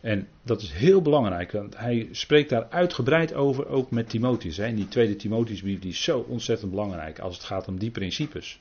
En 0.00 0.28
dat 0.42 0.62
is 0.62 0.72
heel 0.72 1.02
belangrijk, 1.02 1.52
want 1.52 1.76
hij 1.76 2.08
spreekt 2.12 2.50
daar 2.50 2.66
uitgebreid 2.70 3.34
over, 3.34 3.68
ook 3.68 3.90
met 3.90 4.08
Timotheus. 4.08 4.56
Hè. 4.56 4.74
die 4.74 4.88
tweede 4.88 5.16
Timotheusbrief 5.16 5.78
die 5.78 5.90
is 5.90 6.02
zo 6.02 6.18
ontzettend 6.28 6.70
belangrijk 6.70 7.18
als 7.18 7.36
het 7.36 7.44
gaat 7.44 7.68
om 7.68 7.78
die 7.78 7.90
principes. 7.90 8.60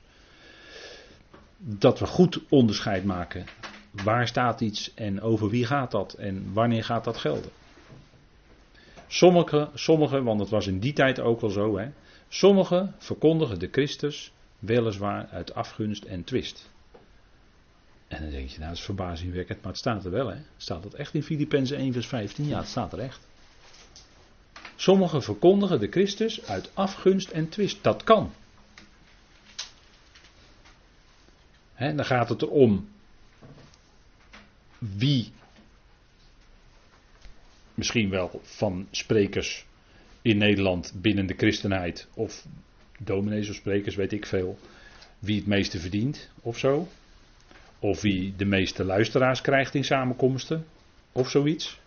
Dat 1.58 2.00
we 2.00 2.06
goed 2.06 2.42
onderscheid 2.50 3.04
maken. 3.04 3.46
Waar 3.92 4.28
staat 4.28 4.62
iets 4.62 4.94
en 4.94 5.22
over 5.22 5.50
wie 5.50 5.66
gaat 5.66 5.92
dat 5.92 6.14
en 6.14 6.54
wanneer 6.54 6.84
gaat 6.84 7.04
dat 7.04 7.18
gelden. 7.18 7.52
Sommige, 9.08 9.70
sommige 9.74 10.24
want 10.24 10.40
het 10.40 10.50
was 10.50 10.68
in 10.68 10.80
die 10.80 10.94
tijd 10.94 11.20
ook 11.20 11.42
wel 11.42 11.50
zo, 11.50 11.80
sommigen 12.28 12.96
verkondigen 12.98 13.60
de 13.60 13.70
Christus 13.72 14.32
weliswaar 14.60 15.28
uit 15.28 15.54
afgunst 15.54 16.04
en 16.04 16.24
twist. 16.24 16.70
En 18.08 18.22
dan 18.22 18.32
denk 18.32 18.50
je, 18.50 18.58
nou 18.58 18.70
dat 18.70 18.78
is 18.78 18.86
verbazingwekkend, 18.86 19.62
maar 19.62 19.72
het 19.72 19.80
staat 19.80 20.06
er 20.06 20.12
wel, 20.12 20.28
hè? 20.28 20.38
Staat 20.58 20.84
het 20.84 20.94
echt 20.94 21.14
in 21.14 21.24
Filippenzen 21.24 21.78
1 21.78 21.94
vers 21.94 22.08
15? 22.08 22.48
Ja, 22.48 22.58
het 22.58 22.68
staat 22.68 22.94
er 22.94 23.00
echt. 23.00 23.28
Sommigen 24.76 25.24
verkondigen 25.24 25.80
de 25.80 25.88
Christus 25.88 26.46
uit 26.46 26.72
afgunst 26.74 27.30
en 27.30 27.50
twist. 27.50 27.84
Dat 27.84 28.04
kan. 28.04 28.34
He, 31.74 31.96
dan 31.96 32.06
gaat 32.06 32.30
het 32.30 32.42
erom 32.42 32.90
wie 34.78 35.32
misschien 37.74 38.10
wel 38.10 38.42
van 38.44 38.88
sprekers 38.92 39.66
in 40.22 40.38
Nederland 40.38 40.94
binnen 40.96 41.28
de 41.28 41.34
christenheid 41.34 42.08
of 42.14 42.46
dominees 42.98 43.50
of 43.50 43.56
sprekers, 43.56 43.96
weet 43.96 44.14
ik 44.14 44.26
veel, 44.26 44.60
wie 45.20 45.36
het 45.36 45.48
meeste 45.48 45.80
verdient 45.80 46.30
of 46.42 46.58
zo. 46.58 46.88
Of 47.80 48.02
wie 48.02 48.34
de 48.38 48.46
meeste 48.46 48.84
luisteraars 48.84 49.42
krijgt 49.42 49.76
in 49.76 49.84
samenkomsten. 49.84 50.66
Of 51.12 51.30
zoiets. 51.30 51.80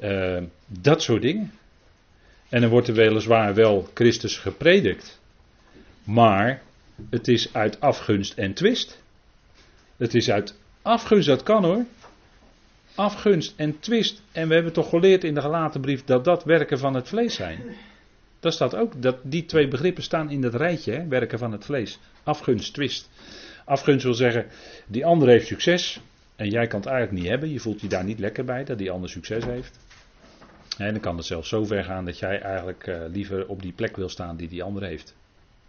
Uh, 0.00 0.42
dat 0.66 1.02
soort 1.02 1.22
dingen. 1.22 1.52
En 2.48 2.60
dan 2.60 2.70
wordt 2.70 2.88
er 2.88 2.94
weliswaar 2.94 3.54
wel 3.54 3.88
Christus 3.94 4.38
gepredikt. 4.38 5.20
Maar 6.04 6.62
het 7.10 7.28
is 7.28 7.54
uit 7.54 7.80
afgunst 7.80 8.38
en 8.38 8.54
twist. 8.54 9.02
Het 9.96 10.14
is 10.14 10.30
uit 10.30 10.54
afgunst, 10.82 11.26
dat 11.26 11.42
kan 11.42 11.64
hoor. 11.64 11.84
Afgunst 12.94 13.54
en 13.56 13.78
twist. 13.78 14.22
En 14.32 14.48
we 14.48 14.54
hebben 14.54 14.72
toch 14.72 14.88
geleerd 14.88 15.24
in 15.24 15.34
de 15.34 15.40
gelaten 15.40 15.80
brief 15.80 16.04
dat 16.04 16.24
dat 16.24 16.44
werken 16.44 16.78
van 16.78 16.94
het 16.94 17.08
vlees 17.08 17.34
zijn. 17.34 17.60
Dat 18.42 18.52
staat 18.52 18.74
ook, 18.74 19.02
dat 19.02 19.16
die 19.22 19.44
twee 19.44 19.68
begrippen 19.68 20.02
staan 20.02 20.30
in 20.30 20.40
dat 20.40 20.54
rijtje, 20.54 20.92
hè, 20.92 21.06
werken 21.06 21.38
van 21.38 21.52
het 21.52 21.64
vlees. 21.64 21.98
Afgunst, 22.22 22.74
twist. 22.74 23.10
Afgunst 23.64 24.04
wil 24.04 24.14
zeggen, 24.14 24.46
die 24.86 25.06
ander 25.06 25.28
heeft 25.28 25.46
succes 25.46 26.00
en 26.36 26.48
jij 26.50 26.66
kan 26.66 26.80
het 26.80 26.88
eigenlijk 26.88 27.22
niet 27.22 27.30
hebben. 27.30 27.50
Je 27.50 27.60
voelt 27.60 27.80
je 27.80 27.88
daar 27.88 28.04
niet 28.04 28.18
lekker 28.18 28.44
bij 28.44 28.64
dat 28.64 28.78
die 28.78 28.90
ander 28.90 29.10
succes 29.10 29.44
heeft. 29.44 29.78
En 30.78 30.92
dan 30.92 31.00
kan 31.00 31.16
het 31.16 31.26
zelfs 31.26 31.48
zo 31.48 31.64
ver 31.64 31.84
gaan 31.84 32.04
dat 32.04 32.18
jij 32.18 32.40
eigenlijk 32.40 32.86
uh, 32.86 33.04
liever 33.08 33.48
op 33.48 33.62
die 33.62 33.72
plek 33.72 33.96
wil 33.96 34.08
staan 34.08 34.36
die 34.36 34.48
die 34.48 34.62
ander 34.62 34.82
heeft. 34.82 35.14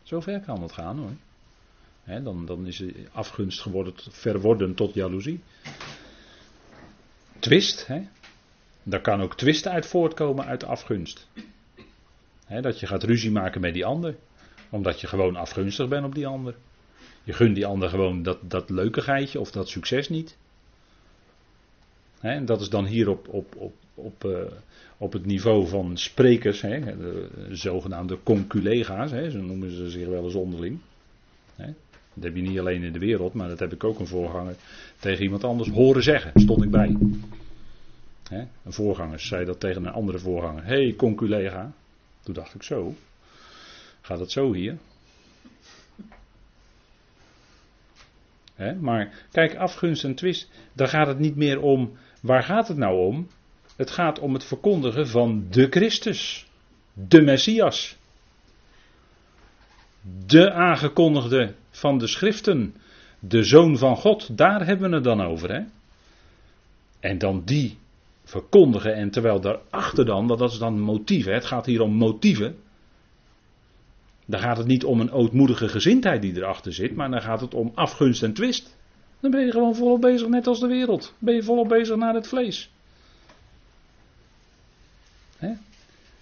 Zo 0.03 0.19
ver 0.19 0.39
kan 0.39 0.61
het 0.61 0.71
gaan 0.71 0.97
hoor. 0.97 2.23
Dan, 2.23 2.45
dan 2.45 2.67
is 2.67 2.83
afgunst 3.11 3.61
geworden, 3.61 3.93
verworden 4.09 4.75
tot 4.75 4.93
jaloezie. 4.93 5.39
Twist, 7.39 7.87
hè? 7.87 8.01
daar 8.83 9.01
kan 9.01 9.21
ook 9.21 9.37
twist 9.37 9.67
uit 9.67 9.85
voortkomen 9.85 10.45
uit 10.45 10.63
afgunst. 10.63 11.27
Dat 12.47 12.79
je 12.79 12.87
gaat 12.87 13.03
ruzie 13.03 13.31
maken 13.31 13.61
met 13.61 13.73
die 13.73 13.85
ander, 13.85 14.15
omdat 14.69 15.01
je 15.01 15.07
gewoon 15.07 15.35
afgunstig 15.35 15.87
bent 15.87 16.05
op 16.05 16.15
die 16.15 16.27
ander. 16.27 16.55
Je 17.23 17.33
gunt 17.33 17.55
die 17.55 17.65
ander 17.65 17.89
gewoon 17.89 18.23
dat, 18.23 18.37
dat 18.41 18.69
leukigheidje 18.69 19.39
of 19.39 19.51
dat 19.51 19.69
succes 19.69 20.09
niet. 20.09 20.37
en 22.21 22.45
dat 22.45 22.61
is 22.61 22.69
dan 22.69 22.85
hier 22.85 23.09
op, 23.09 23.27
op, 23.27 23.55
op, 23.55 23.73
op, 23.93 24.23
uh, 24.25 24.37
op 24.97 25.13
het 25.13 25.25
niveau 25.25 25.67
van 25.67 25.97
sprekers, 25.97 26.61
de, 26.61 27.29
zogenaamde 27.51 28.17
conculega's, 28.23 29.09
zo 29.09 29.41
noemen 29.41 29.71
ze 29.71 29.89
zich 29.89 30.07
wel 30.07 30.23
eens 30.23 30.33
onderling. 30.33 30.79
dat 31.55 32.23
heb 32.23 32.35
je 32.35 32.41
niet 32.41 32.59
alleen 32.59 32.83
in 32.83 32.93
de 32.93 32.99
wereld, 32.99 33.33
maar 33.33 33.47
dat 33.47 33.59
heb 33.59 33.73
ik 33.73 33.83
ook 33.83 33.99
een 33.99 34.07
voorganger 34.07 34.55
tegen 34.99 35.23
iemand 35.23 35.43
anders 35.43 35.69
horen 35.69 36.03
zeggen. 36.03 36.41
Stond 36.41 36.63
ik 36.63 36.71
bij. 36.71 36.97
een 38.63 38.73
voorganger 38.73 39.19
zei 39.19 39.45
dat 39.45 39.59
tegen 39.59 39.85
een 39.85 39.93
andere 39.93 40.19
voorganger. 40.19 40.63
Hé, 40.63 40.83
hey, 40.83 40.93
conculega. 40.93 41.73
Toen 42.23 42.33
dacht 42.33 42.53
ik 42.53 42.63
zo. 42.63 42.95
Gaat 44.01 44.19
het 44.19 44.31
zo 44.31 44.53
hier? 44.53 44.77
maar 48.79 49.25
kijk, 49.31 49.55
afgunst 49.55 50.03
en 50.03 50.15
twist, 50.15 50.49
daar 50.73 50.87
gaat 50.87 51.07
het 51.07 51.19
niet 51.19 51.35
meer 51.35 51.61
om. 51.61 51.97
Waar 52.21 52.43
gaat 52.43 52.67
het 52.67 52.77
nou 52.77 53.07
om? 53.07 53.27
Het 53.75 53.91
gaat 53.91 54.19
om 54.19 54.33
het 54.33 54.43
verkondigen 54.43 55.07
van 55.07 55.47
de 55.49 55.67
Christus, 55.69 56.47
de 56.93 57.21
Messias. 57.21 57.97
De 60.25 60.51
aangekondigde 60.51 61.53
van 61.69 61.97
de 61.97 62.07
schriften, 62.07 62.75
de 63.19 63.43
zoon 63.43 63.77
van 63.77 63.95
God, 63.95 64.37
daar 64.37 64.65
hebben 64.65 64.89
we 64.89 64.95
het 64.95 65.03
dan 65.03 65.21
over. 65.21 65.53
Hè? 65.53 65.61
En 66.99 67.17
dan 67.17 67.41
die 67.45 67.77
verkondigen 68.23 68.93
en 68.95 69.09
terwijl 69.09 69.39
daarachter 69.39 70.05
dan, 70.05 70.27
dat 70.27 70.41
is 70.41 70.57
dan 70.57 70.79
motieven, 70.79 71.33
het 71.33 71.45
gaat 71.45 71.65
hier 71.65 71.81
om 71.81 71.93
motieven. 71.93 72.55
Dan 74.25 74.39
gaat 74.39 74.57
het 74.57 74.67
niet 74.67 74.83
om 74.83 74.99
een 74.99 75.11
ootmoedige 75.11 75.67
gezindheid 75.67 76.21
die 76.21 76.35
erachter 76.35 76.73
zit, 76.73 76.95
maar 76.95 77.09
dan 77.09 77.21
gaat 77.21 77.41
het 77.41 77.53
om 77.53 77.71
afgunst 77.75 78.23
en 78.23 78.33
twist. 78.33 78.77
Dan 79.19 79.31
ben 79.31 79.45
je 79.45 79.51
gewoon 79.51 79.75
volop 79.75 80.01
bezig, 80.01 80.27
net 80.27 80.47
als 80.47 80.59
de 80.59 80.67
wereld. 80.67 81.13
Ben 81.19 81.35
je 81.35 81.43
volop 81.43 81.67
bezig 81.67 81.95
naar 81.95 82.13
het 82.13 82.27
vlees. 82.27 82.71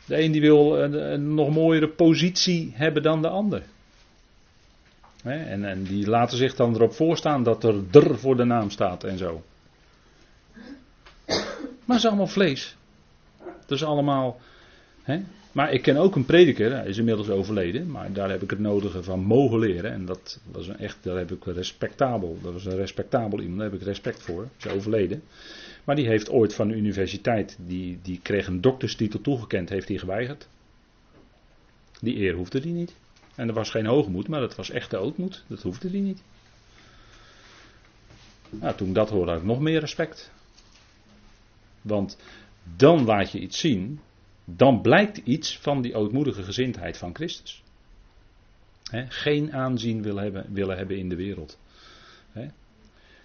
De 0.05 0.23
een 0.23 0.31
die 0.31 0.41
wil 0.41 0.79
een, 0.79 1.33
nog 1.33 1.49
mooiere 1.49 1.89
positie 1.89 2.71
hebben 2.73 3.03
dan 3.03 3.21
de 3.21 3.29
ander. 3.29 3.63
En, 5.23 5.65
en 5.65 5.83
die 5.83 6.09
laten 6.09 6.37
zich 6.37 6.55
dan 6.55 6.75
erop 6.75 6.93
voorstaan 6.93 7.43
dat 7.43 7.63
er 7.63 7.89
dr 7.89 8.15
voor 8.15 8.35
de 8.35 8.43
naam 8.43 8.69
staat 8.69 9.03
en 9.03 9.17
zo. 9.17 9.43
Maar 11.91 11.99
het 11.99 12.09
is 12.09 12.15
allemaal 12.15 12.33
vlees. 12.33 12.75
Het 13.61 13.71
is 13.71 13.83
allemaal. 13.83 14.39
Maar 15.51 15.73
ik 15.73 15.81
ken 15.81 15.97
ook 15.97 16.15
een 16.15 16.25
prediker, 16.25 16.71
hij 16.71 16.85
is 16.85 16.97
inmiddels 16.97 17.29
overleden, 17.29 17.91
maar 17.91 18.13
daar 18.13 18.29
heb 18.29 18.41
ik 18.41 18.49
het 18.49 18.59
nodige 18.59 19.03
van 19.03 19.19
mogen 19.19 19.59
leren. 19.59 19.91
En 19.91 20.05
dat 20.05 20.39
was 20.51 20.67
een 20.67 20.77
echt, 20.77 20.97
daar 21.01 21.17
heb 21.17 21.31
ik 21.31 21.45
respectabel, 21.45 22.39
dat 22.41 22.53
was 22.53 22.65
een 22.65 22.75
respectabel 22.75 23.39
iemand, 23.39 23.59
daar 23.59 23.69
heb 23.71 23.79
ik 23.79 23.85
respect 23.85 24.21
voor, 24.21 24.47
is 24.57 24.67
overleden. 24.67 25.23
Maar 25.83 25.95
die 25.95 26.07
heeft 26.07 26.29
ooit 26.29 26.53
van 26.53 26.67
de 26.67 26.75
universiteit, 26.75 27.57
die, 27.59 27.99
die 28.01 28.19
kreeg 28.21 28.47
een 28.47 28.61
dokterstitel 28.61 29.21
toegekend, 29.21 29.69
heeft 29.69 29.87
hij 29.87 29.97
geweigerd. 29.97 30.47
Die 32.01 32.17
eer 32.17 32.33
hoefde 32.33 32.59
hij 32.59 32.71
niet. 32.71 32.95
En 33.35 33.47
er 33.47 33.53
was 33.53 33.69
geen 33.69 33.85
hoogmoed, 33.85 34.27
maar 34.27 34.39
dat 34.39 34.55
was 34.55 34.69
echte 34.69 34.97
ootmoed, 34.97 35.43
dat 35.47 35.61
hoefde 35.61 35.89
hij 35.89 35.99
niet. 35.99 36.21
Nou, 38.49 38.75
toen 38.75 38.93
dat 38.93 39.09
hoorde, 39.09 39.31
had 39.31 39.39
ik 39.39 39.45
nog 39.45 39.59
meer 39.59 39.79
respect. 39.79 40.31
Want 41.81 42.17
dan 42.77 43.03
laat 43.05 43.31
je 43.31 43.39
iets 43.39 43.59
zien 43.59 43.99
dan 44.57 44.81
blijkt 44.81 45.17
iets 45.17 45.57
van 45.57 45.81
die 45.81 45.95
ootmoedige 45.95 46.43
gezindheid 46.43 46.97
van 46.97 47.15
Christus. 47.15 47.63
geen 49.07 49.53
aanzien 49.53 50.01
willen 50.01 50.23
hebben, 50.23 50.45
willen 50.53 50.77
hebben 50.77 50.97
in 50.97 51.09
de 51.09 51.15
wereld. 51.15 51.59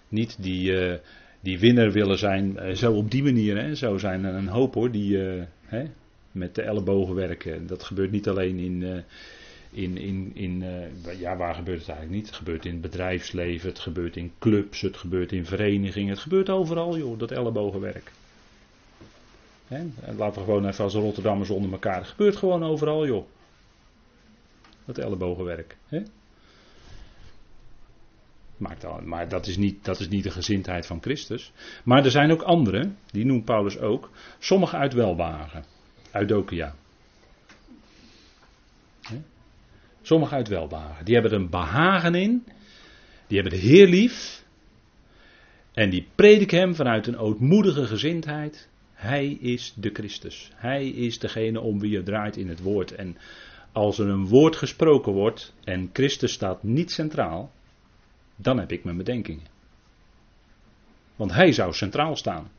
niet 0.09 0.43
die, 0.43 0.71
uh, 0.71 0.95
die 1.39 1.59
winnaar 1.59 1.91
willen 1.91 2.17
zijn, 2.17 2.55
uh, 2.55 2.75
zo 2.75 2.93
op 2.93 3.11
die 3.11 3.23
manier. 3.23 3.75
Zo 3.75 3.97
zijn 3.97 4.23
er 4.23 4.33
een 4.33 4.47
hoop 4.47 4.73
hoor, 4.73 4.91
die 4.91 5.17
uh, 5.17 5.83
met 6.31 6.55
de 6.55 6.61
ellebogen 6.61 7.15
werken. 7.15 7.67
Dat 7.67 7.83
gebeurt 7.83 8.11
niet 8.11 8.27
alleen 8.27 8.57
in, 8.57 9.03
in, 9.71 9.97
in, 9.97 10.31
in 10.33 10.63
ja 11.19 11.37
waar 11.37 11.55
gebeurt 11.55 11.79
het 11.79 11.89
eigenlijk 11.89 12.17
niet? 12.17 12.27
Het 12.27 12.35
gebeurt 12.35 12.65
in 12.65 12.71
het 12.71 12.81
bedrijfsleven, 12.81 13.69
het 13.69 13.79
gebeurt 13.79 14.15
in 14.15 14.31
clubs, 14.39 14.81
het 14.81 14.97
gebeurt 14.97 15.31
in 15.31 15.45
verenigingen, 15.45 16.09
het 16.09 16.19
gebeurt 16.19 16.49
overal 16.49 16.97
joh, 16.97 17.19
dat 17.19 17.31
ellebogenwerk. 17.31 18.11
He, 19.67 19.85
laten 20.17 20.39
we 20.39 20.45
gewoon 20.45 20.67
even 20.67 20.83
als 20.83 20.93
Rotterdammers 20.93 21.49
onder 21.49 21.71
elkaar. 21.71 21.97
Het 21.97 22.07
gebeurt 22.07 22.35
gewoon 22.35 22.63
overal, 22.63 23.07
joh. 23.07 23.25
Dat 24.85 24.97
ellebogenwerk. 24.97 25.77
Maakt 28.57 28.85
al, 28.85 29.01
maar 29.01 29.29
dat 29.29 29.47
is, 29.47 29.57
niet, 29.57 29.85
dat 29.85 29.99
is 29.99 30.09
niet 30.09 30.23
de 30.23 30.31
gezindheid 30.31 30.85
van 30.85 31.01
Christus. 31.01 31.51
Maar 31.83 32.05
er 32.05 32.11
zijn 32.11 32.31
ook 32.31 32.41
anderen, 32.41 32.97
die 33.11 33.25
noemt 33.25 33.45
Paulus 33.45 33.77
ook. 33.77 34.09
Sommigen 34.39 34.79
uit 34.79 34.93
welwagen. 34.93 35.65
Uit 36.11 36.27
Dokia. 36.27 36.75
Sommigen 40.01 40.37
uit 40.37 40.47
welbehagen. 40.47 41.05
Die 41.05 41.13
hebben 41.13 41.31
er 41.31 41.39
een 41.39 41.49
behagen 41.49 42.15
in. 42.15 42.43
Die 43.27 43.41
hebben 43.41 43.59
de 43.59 43.65
Heer 43.65 43.87
lief. 43.87 44.43
En 45.73 45.89
die 45.89 46.07
prediken 46.15 46.59
hem 46.59 46.75
vanuit 46.75 47.07
een 47.07 47.17
ootmoedige 47.17 47.85
gezindheid. 47.85 48.69
Hij 48.97 49.27
is 49.27 49.73
de 49.75 49.89
Christus. 49.93 50.51
Hij 50.55 50.89
is 50.89 51.19
degene 51.19 51.59
om 51.59 51.79
wie 51.79 51.91
je 51.91 52.03
draait 52.03 52.37
in 52.37 52.49
het 52.49 52.61
woord. 52.61 52.91
En 52.91 53.17
als 53.71 53.99
er 53.99 54.07
een 54.07 54.27
woord 54.27 54.55
gesproken 54.55 55.11
wordt 55.11 55.53
en 55.63 55.89
Christus 55.93 56.33
staat 56.33 56.63
niet 56.63 56.91
centraal, 56.91 57.51
dan 58.35 58.59
heb 58.59 58.71
ik 58.71 58.83
mijn 58.83 58.97
bedenkingen. 58.97 59.45
Want 61.15 61.33
hij 61.33 61.51
zou 61.51 61.73
centraal 61.73 62.15
staan. 62.15 62.51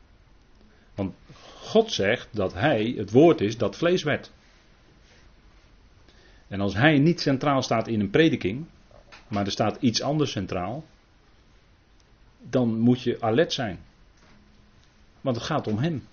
Want 0.95 1.13
God 1.55 1.91
zegt 1.91 2.27
dat 2.31 2.53
hij 2.53 2.93
het 2.97 3.11
woord 3.11 3.41
is 3.41 3.57
dat 3.57 3.77
vlees 3.77 4.03
werd. 4.03 4.31
En 6.47 6.61
als 6.61 6.73
hij 6.73 6.99
niet 6.99 7.21
centraal 7.21 7.61
staat 7.61 7.87
in 7.87 7.99
een 7.99 8.09
prediking, 8.09 8.65
maar 9.27 9.45
er 9.45 9.51
staat 9.51 9.77
iets 9.81 10.01
anders 10.01 10.31
centraal, 10.31 10.85
dan 12.49 12.79
moet 12.79 13.01
je 13.01 13.21
alert 13.21 13.53
zijn. 13.53 13.79
Want 15.21 15.35
het 15.35 15.45
gaat 15.45 15.67
om 15.67 15.77
hem. 15.77 16.03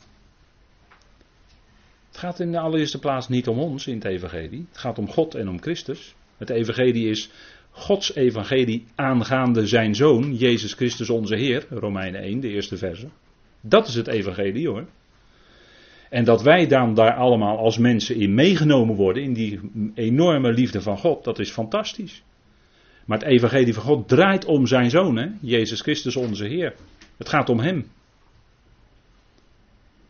Het 2.16 2.25
gaat 2.25 2.40
in 2.40 2.52
de 2.52 2.58
allereerste 2.58 2.99
plaats 2.99 3.28
niet 3.28 3.49
om 3.49 3.58
ons 3.58 3.87
in 3.87 3.94
het 3.94 4.04
evangelie. 4.04 4.66
Het 4.68 4.78
gaat 4.78 4.99
om 4.99 5.08
God 5.08 5.35
en 5.35 5.49
om 5.49 5.61
Christus. 5.61 6.14
Het 6.37 6.50
evangelie 6.50 7.08
is 7.08 7.30
Gods 7.70 8.14
evangelie 8.14 8.85
aangaande 8.94 9.66
zijn 9.66 9.94
zoon, 9.94 10.35
Jezus 10.35 10.73
Christus 10.73 11.11
onze 11.11 11.37
Heer, 11.37 11.66
Romeinen 11.70 12.20
1, 12.20 12.40
de 12.40 12.49
eerste 12.49 12.76
verse. 12.76 13.08
Dat 13.61 13.88
is 13.88 13.94
het 13.94 14.06
evangelie 14.06 14.68
hoor. 14.68 14.87
En 16.11 16.25
dat 16.25 16.42
wij 16.42 16.66
dan 16.66 16.94
daar 16.94 17.14
allemaal 17.14 17.58
als 17.58 17.78
mensen 17.78 18.16
in 18.16 18.35
meegenomen 18.35 18.94
worden, 18.94 19.23
in 19.23 19.32
die 19.32 19.61
enorme 19.94 20.52
liefde 20.52 20.80
van 20.80 20.99
God, 20.99 21.25
dat 21.25 21.38
is 21.38 21.50
fantastisch. 21.50 22.23
Maar 23.06 23.18
het 23.18 23.28
evangelie 23.28 23.75
van 23.75 23.82
God 23.82 24.08
draait 24.08 24.44
om 24.44 24.66
zijn 24.66 24.90
zoon, 24.90 25.16
hè? 25.16 25.26
Jezus 25.40 25.80
Christus 25.80 26.16
onze 26.16 26.44
Heer. 26.44 26.75
Het 27.16 27.28
gaat 27.28 27.49
om 27.49 27.58
hem. 27.58 27.87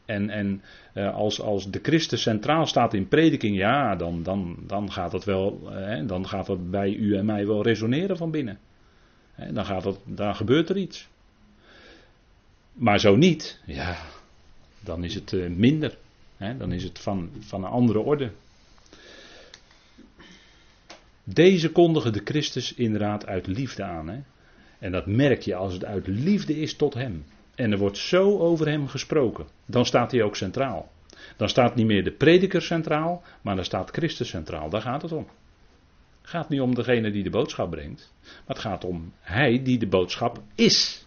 En, 0.06 0.30
en 0.30 0.62
eh, 0.92 1.14
als, 1.14 1.40
als 1.40 1.70
de 1.70 1.78
Christus 1.82 2.22
centraal 2.22 2.66
staat 2.66 2.94
in 2.94 3.08
prediking, 3.08 3.56
ja, 3.56 3.96
dan, 3.96 4.22
dan, 4.22 4.56
dan 4.66 4.92
gaat 4.92 5.12
het 5.12 5.24
wel, 5.24 5.72
eh, 5.72 6.06
dan 6.06 6.28
gaat 6.28 6.46
het 6.46 6.70
bij 6.70 6.92
u 6.92 7.16
en 7.16 7.24
mij 7.24 7.46
wel 7.46 7.62
resoneren 7.62 8.16
van 8.16 8.30
binnen. 8.30 8.58
dan, 9.52 9.64
gaat 9.64 9.84
het, 9.84 9.98
dan 10.04 10.36
gebeurt 10.36 10.68
er 10.68 10.76
iets. 10.76 11.08
Maar 12.72 13.00
zo 13.00 13.16
niet, 13.16 13.60
ja, 13.64 13.96
dan 14.80 15.04
is 15.04 15.14
het 15.14 15.32
eh, 15.32 15.48
minder. 15.48 15.96
dan 16.58 16.72
is 16.72 16.82
het 16.82 16.98
van, 16.98 17.30
van 17.38 17.64
een 17.64 17.70
andere 17.70 17.98
orde. 17.98 18.30
Deze 21.24 21.72
kondigen 21.72 22.12
de 22.12 22.20
Christus 22.24 22.74
inderdaad 22.74 23.26
uit 23.26 23.46
liefde 23.46 23.82
aan. 23.82 24.08
Hè? 24.08 24.18
En 24.78 24.92
dat 24.92 25.06
merk 25.06 25.42
je 25.42 25.54
als 25.54 25.72
het 25.72 25.84
uit 25.84 26.06
liefde 26.06 26.60
is 26.60 26.74
tot 26.76 26.94
Hem. 26.94 27.24
En 27.56 27.72
er 27.72 27.78
wordt 27.78 27.98
zo 27.98 28.38
over 28.38 28.68
Hem 28.68 28.88
gesproken. 28.88 29.46
Dan 29.66 29.86
staat 29.86 30.10
Hij 30.10 30.22
ook 30.22 30.36
centraal. 30.36 30.90
Dan 31.36 31.48
staat 31.48 31.74
niet 31.74 31.86
meer 31.86 32.04
de 32.04 32.12
prediker 32.12 32.62
centraal, 32.62 33.22
maar 33.40 33.56
dan 33.56 33.64
staat 33.64 33.90
Christus 33.90 34.28
centraal. 34.28 34.70
Daar 34.70 34.80
gaat 34.80 35.02
het 35.02 35.12
om. 35.12 35.26
Het 36.20 36.30
gaat 36.30 36.48
niet 36.48 36.60
om 36.60 36.74
degene 36.74 37.10
die 37.10 37.22
de 37.22 37.30
boodschap 37.30 37.70
brengt. 37.70 38.12
Maar 38.22 38.56
het 38.56 38.58
gaat 38.58 38.84
om 38.84 39.12
Hij 39.20 39.62
die 39.62 39.78
de 39.78 39.86
boodschap 39.86 40.42
is. 40.54 41.06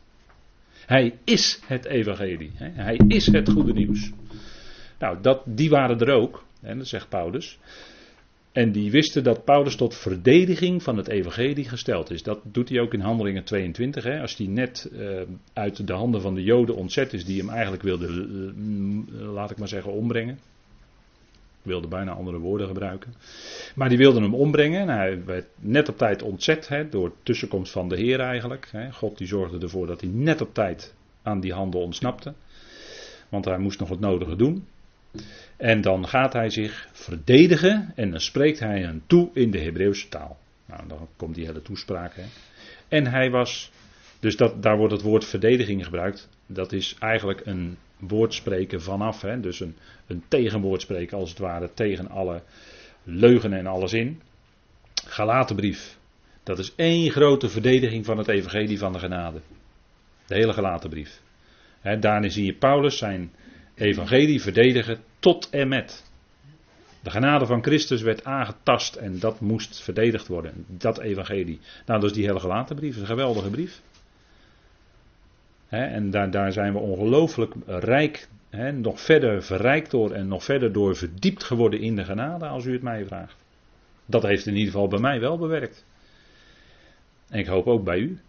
Hij 0.85 1.17
is 1.23 1.59
het 1.65 1.85
evangelie. 1.85 2.51
Hij 2.55 2.99
is 3.07 3.25
het 3.25 3.49
goede 3.49 3.73
nieuws. 3.73 4.11
Nou, 4.99 5.17
dat, 5.21 5.41
die 5.45 5.69
waren 5.69 5.99
er 5.99 6.13
ook. 6.13 6.43
En 6.61 6.77
dat 6.77 6.87
zegt 6.87 7.09
Paulus. 7.09 7.59
En 8.59 8.71
die 8.71 8.91
wisten 8.91 9.23
dat 9.23 9.43
Paulus 9.43 9.75
tot 9.75 9.95
verdediging 9.95 10.83
van 10.83 10.97
het 10.97 11.07
evangelie 11.07 11.69
gesteld 11.69 12.11
is. 12.11 12.23
Dat 12.23 12.39
doet 12.43 12.69
hij 12.69 12.79
ook 12.79 12.93
in 12.93 12.99
Handelingen 12.99 13.43
22. 13.43 14.03
Hè, 14.03 14.21
als 14.21 14.37
hij 14.37 14.47
net 14.47 14.89
uh, 14.93 15.21
uit 15.53 15.87
de 15.87 15.93
handen 15.93 16.21
van 16.21 16.35
de 16.35 16.43
Joden 16.43 16.75
ontzet 16.75 17.13
is, 17.13 17.25
die 17.25 17.39
hem 17.39 17.49
eigenlijk 17.49 17.83
wilden, 17.83 19.05
uh, 19.11 19.33
laat 19.33 19.51
ik 19.51 19.57
maar 19.57 19.67
zeggen, 19.67 19.91
ombrengen. 19.91 20.33
Ik 21.61 21.65
wilde 21.65 21.87
bijna 21.87 22.11
andere 22.11 22.39
woorden 22.39 22.67
gebruiken. 22.67 23.13
Maar 23.75 23.89
die 23.89 23.97
wilden 23.97 24.21
hem 24.21 24.33
ombrengen. 24.33 24.81
En 24.81 24.89
hij 24.89 25.25
werd 25.25 25.47
net 25.55 25.89
op 25.89 25.97
tijd 25.97 26.21
ontzet 26.21 26.67
hè, 26.67 26.89
door 26.89 27.13
tussenkomst 27.23 27.71
van 27.71 27.89
de 27.89 27.97
Heer 27.97 28.19
eigenlijk. 28.19 28.67
Hè. 28.71 28.91
God 28.91 29.17
die 29.17 29.27
zorgde 29.27 29.59
ervoor 29.59 29.87
dat 29.87 30.01
hij 30.01 30.09
net 30.09 30.41
op 30.41 30.53
tijd 30.53 30.95
aan 31.21 31.39
die 31.39 31.53
handen 31.53 31.79
ontsnapte. 31.79 32.33
Want 33.29 33.45
hij 33.45 33.57
moest 33.57 33.79
nog 33.79 33.89
het 33.89 33.99
nodige 33.99 34.35
doen. 34.35 34.67
En 35.57 35.81
dan 35.81 36.07
gaat 36.07 36.33
hij 36.33 36.49
zich 36.49 36.87
verdedigen 36.91 37.91
en 37.95 38.11
dan 38.11 38.21
spreekt 38.21 38.59
hij 38.59 38.81
hen 38.81 39.03
toe 39.07 39.29
in 39.33 39.51
de 39.51 39.59
Hebreeuwse 39.59 40.09
taal. 40.09 40.37
Nou, 40.65 40.87
dan 40.87 41.07
komt 41.17 41.35
die 41.35 41.45
hele 41.45 41.61
toespraak. 41.61 42.15
Hè. 42.15 42.23
En 42.87 43.07
hij 43.07 43.29
was, 43.29 43.71
dus 44.19 44.37
dat, 44.37 44.63
daar 44.63 44.77
wordt 44.77 44.93
het 44.93 45.01
woord 45.01 45.25
verdediging 45.25 45.83
gebruikt. 45.83 46.29
Dat 46.45 46.71
is 46.71 46.95
eigenlijk 46.99 47.45
een 47.45 47.77
woord 47.97 48.33
spreken 48.33 48.81
vanaf. 48.81 49.21
Hè. 49.21 49.39
Dus 49.39 49.59
een, 49.59 49.75
een 50.07 50.23
spreken 50.81 51.17
als 51.17 51.29
het 51.29 51.39
ware 51.39 51.73
tegen 51.73 52.09
alle 52.09 52.41
leugen 53.03 53.53
en 53.53 53.67
alles 53.67 53.93
in. 53.93 54.21
Galatenbrief. 55.05 55.97
Dat 56.43 56.59
is 56.59 56.73
één 56.75 57.11
grote 57.11 57.49
verdediging 57.49 58.05
van 58.05 58.17
het 58.17 58.27
evangelie 58.27 58.77
van 58.77 58.93
de 58.93 58.99
genade. 58.99 59.41
De 60.27 60.35
hele 60.35 60.53
Galatenbrief. 60.53 61.21
daarin 61.99 62.31
zie 62.31 62.45
je 62.45 62.53
Paulus 62.53 62.97
zijn 62.97 63.31
evangelie 63.79 64.41
verdedigen 64.41 64.99
tot 65.19 65.49
en 65.49 65.67
met. 65.67 66.07
De 67.03 67.09
genade 67.09 67.45
van 67.45 67.63
Christus 67.63 68.01
werd 68.01 68.23
aangetast 68.23 68.95
en 68.95 69.19
dat 69.19 69.39
moest 69.39 69.81
verdedigd 69.81 70.27
worden. 70.27 70.65
Dat 70.67 70.99
evangelie. 70.99 71.59
Nou, 71.85 71.99
dat 71.99 72.09
is 72.09 72.15
die 72.15 72.25
hele 72.25 72.39
gelaten 72.39 72.75
brief. 72.75 72.97
Een 72.97 73.05
geweldige 73.05 73.49
brief. 73.49 73.81
en 75.69 76.09
daar, 76.09 76.31
daar, 76.31 76.51
zijn 76.51 76.73
we 76.73 76.79
ongelooflijk 76.79 77.53
rijk, 77.65 78.27
nog 78.73 79.01
verder 79.01 79.43
verrijkt 79.43 79.91
door 79.91 80.11
en 80.11 80.27
nog 80.27 80.43
verder 80.43 80.73
door 80.73 80.95
verdiept 80.95 81.43
geworden 81.43 81.79
in 81.79 81.95
de 81.95 82.03
genade, 82.03 82.47
als 82.47 82.65
u 82.65 82.73
het 82.73 82.81
mij 82.81 83.05
vraagt. 83.05 83.35
Dat 84.05 84.23
heeft 84.23 84.45
in 84.45 84.55
ieder 84.55 84.71
geval 84.71 84.87
bij 84.87 84.99
mij 84.99 85.19
wel 85.19 85.37
bewerkt. 85.37 85.85
En 87.29 87.39
ik 87.39 87.47
hoop 87.47 87.67
ook 87.67 87.83
bij 87.83 87.99
u. 87.99 88.19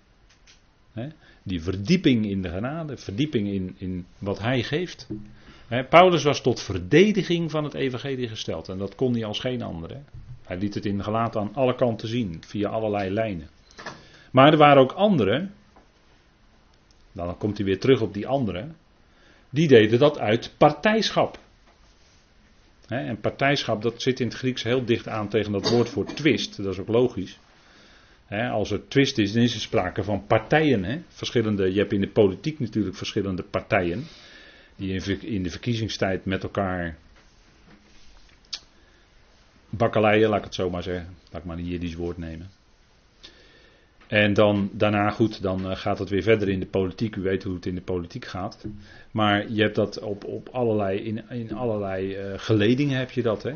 die 1.42 1.62
verdieping 1.62 2.26
in 2.26 2.42
de 2.42 2.48
genade, 2.48 2.96
verdieping 2.96 3.48
in, 3.48 3.74
in 3.78 4.06
wat 4.18 4.38
hij 4.38 4.62
geeft. 4.62 5.08
Paulus 5.70 6.22
was 6.22 6.40
tot 6.40 6.60
verdediging 6.60 7.50
van 7.50 7.64
het 7.64 7.74
evangelie 7.74 8.28
gesteld 8.28 8.68
en 8.68 8.78
dat 8.78 8.94
kon 8.94 9.12
hij 9.12 9.24
als 9.24 9.38
geen 9.38 9.62
andere. 9.62 10.02
Hij 10.44 10.56
liet 10.56 10.74
het 10.74 10.86
in 10.86 11.02
gelaten 11.02 11.40
aan 11.40 11.54
alle 11.54 11.74
kanten 11.74 12.08
zien, 12.08 12.42
via 12.46 12.68
allerlei 12.68 13.10
lijnen. 13.10 13.48
Maar 14.32 14.52
er 14.52 14.58
waren 14.58 14.82
ook 14.82 14.92
anderen, 14.92 15.54
dan 17.12 17.36
komt 17.36 17.56
hij 17.56 17.66
weer 17.66 17.80
terug 17.80 18.00
op 18.00 18.14
die 18.14 18.26
anderen, 18.26 18.76
die 19.50 19.68
deden 19.68 19.98
dat 19.98 20.18
uit 20.18 20.54
partijschap. 20.58 21.38
en 22.86 23.20
partijschap, 23.20 23.82
dat 23.82 24.02
zit 24.02 24.20
in 24.20 24.26
het 24.26 24.36
Grieks 24.36 24.62
heel 24.62 24.84
dicht 24.84 25.08
aan 25.08 25.28
tegen 25.28 25.52
dat 25.52 25.70
woord 25.70 25.88
voor 25.88 26.04
twist, 26.04 26.56
dat 26.56 26.72
is 26.72 26.78
ook 26.78 26.88
logisch. 26.88 27.38
als 28.28 28.70
er 28.70 28.88
twist 28.88 29.18
is, 29.18 29.32
dan 29.32 29.42
is 29.42 29.54
er 29.54 29.60
sprake 29.60 30.02
van 30.02 30.26
partijen. 30.26 31.04
Verschillende, 31.08 31.72
je 31.72 31.78
hebt 31.78 31.92
in 31.92 32.00
de 32.00 32.10
politiek 32.10 32.58
natuurlijk 32.58 32.96
verschillende 32.96 33.42
partijen 33.42 34.06
die 34.80 35.18
in 35.20 35.42
de 35.42 35.50
verkiezingstijd 35.50 36.24
met 36.24 36.42
elkaar 36.42 36.96
bakkeleien, 39.70 40.28
laat 40.28 40.38
ik 40.38 40.44
het 40.44 40.54
zo 40.54 40.70
maar 40.70 40.82
zeggen. 40.82 41.16
Laat 41.30 41.40
ik 41.40 41.46
maar 41.46 41.58
een 41.58 41.66
Jiddisch 41.66 41.94
woord 41.94 42.18
nemen. 42.18 42.50
En 44.06 44.34
dan 44.34 44.70
daarna 44.72 45.10
goed, 45.10 45.42
dan 45.42 45.70
eh, 45.70 45.76
gaat 45.76 45.98
het 45.98 46.08
weer 46.08 46.22
verder 46.22 46.48
in 46.48 46.60
de 46.60 46.66
politiek. 46.66 47.16
U 47.16 47.20
weet 47.22 47.42
hoe 47.42 47.54
het 47.54 47.66
in 47.66 47.74
de 47.74 47.80
politiek 47.80 48.24
gaat. 48.24 48.66
Maar 49.10 49.50
je 49.50 49.62
hebt 49.62 49.74
dat 49.74 49.98
op, 49.98 50.24
op 50.24 50.48
allerlei, 50.48 50.98
in, 50.98 51.28
in 51.28 51.52
allerlei 51.52 52.16
uh, 52.16 52.32
geledingen 52.36 52.98
heb 52.98 53.10
je 53.10 53.22
dat. 53.22 53.42
Hè? 53.42 53.54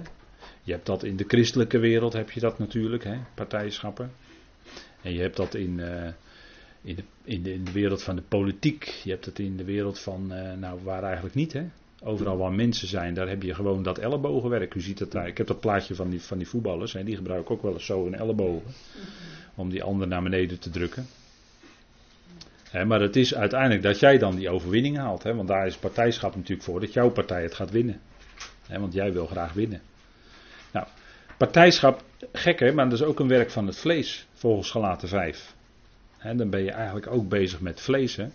Je 0.63 0.73
hebt 0.73 0.87
dat 0.87 1.05
in 1.05 1.17
de 1.17 1.25
christelijke 1.29 1.79
wereld 1.79 2.13
heb 2.13 2.31
je 2.31 2.41
dat 2.41 2.59
natuurlijk, 2.59 3.05
hè? 3.05 3.17
partijschappen. 3.35 4.11
En 5.03 5.13
je 5.13 5.21
hebt 5.21 5.37
dat 5.37 5.55
in, 5.55 5.79
uh, 5.79 6.09
in 6.85 6.95
de, 6.95 7.03
in, 7.25 7.43
de, 7.43 7.53
in 7.53 7.65
de 7.65 7.73
wereld 7.73 8.03
van 8.03 8.17
de 8.17 8.23
politiek. 8.23 8.85
Je 8.85 9.11
hebt 9.11 9.25
het 9.25 9.39
in 9.39 9.57
de 9.57 9.65
wereld 9.65 9.99
van, 9.99 10.33
uh, 10.33 10.53
nou 10.53 10.81
waar 10.83 11.03
eigenlijk 11.03 11.35
niet 11.35 11.53
hè. 11.53 11.65
Overal 12.03 12.37
waar 12.37 12.53
mensen 12.53 12.89
zijn, 12.89 13.15
daar 13.15 13.29
heb 13.29 13.43
je 13.43 13.55
gewoon 13.55 13.83
dat 13.83 13.99
ellebogenwerk. 13.99 14.75
U 14.75 14.81
ziet 14.81 14.99
het 14.99 15.11
daar. 15.11 15.27
Ik 15.27 15.39
heb 15.39 15.47
dat 15.47 15.61
plaatje 15.61 15.95
van 15.95 16.11
die, 16.11 16.23
van 16.23 16.39
die 16.39 16.49
voetballers. 16.49 16.93
Hè, 16.93 17.05
die 17.05 17.17
gebruiken 17.17 17.55
ook 17.55 17.63
wel 17.63 17.73
eens 17.73 17.85
zo 17.85 18.07
een 18.07 18.15
ellebogen. 18.15 18.73
Om 19.55 19.71
die 19.71 19.83
ander 19.83 20.09
naar 20.09 20.23
beneden 20.23 20.59
te 20.59 20.71
drukken. 20.71 21.07
Hè, 22.71 22.85
maar 22.85 23.01
het 23.01 23.17
is 23.17 23.35
uiteindelijk 23.35 23.83
dat 23.83 23.99
jij 23.99 24.19
dan 24.19 24.35
die 24.37 24.51
overwinning 24.51 24.97
haalt. 24.97 25.23
Hè, 25.23 25.35
want 25.35 25.49
daar 25.49 25.67
is 25.67 25.77
partijschap 25.77 26.37
natuurlijk 26.37 26.63
voor. 26.63 26.81
Dat 26.81 26.93
jouw 26.93 27.11
partij 27.11 27.43
het 27.43 27.55
gaat 27.55 27.71
winnen. 27.71 28.01
Hè, 28.67 28.81
want 28.81 28.93
jij 28.93 29.13
wil 29.13 29.27
graag 29.27 29.53
winnen. 29.53 29.81
Nou, 30.73 30.87
partijschap, 31.39 32.03
gek 32.33 32.61
hè, 32.61 32.73
maar 32.73 32.89
dat 32.89 33.01
is 33.01 33.07
ook 33.07 33.21
een 33.21 33.29
werk 33.29 33.51
van 33.51 33.67
het 33.67 33.77
vlees. 33.77 34.27
Volgens 34.33 34.71
gelaten 34.71 35.09
5 35.09 35.54
dan 36.33 36.51
ben 36.51 36.63
je 36.63 36.71
eigenlijk 36.71 37.07
ook 37.07 37.29
bezig 37.29 37.61
met 37.61 37.81
vlees. 37.81 38.17
Hè? 38.17 38.29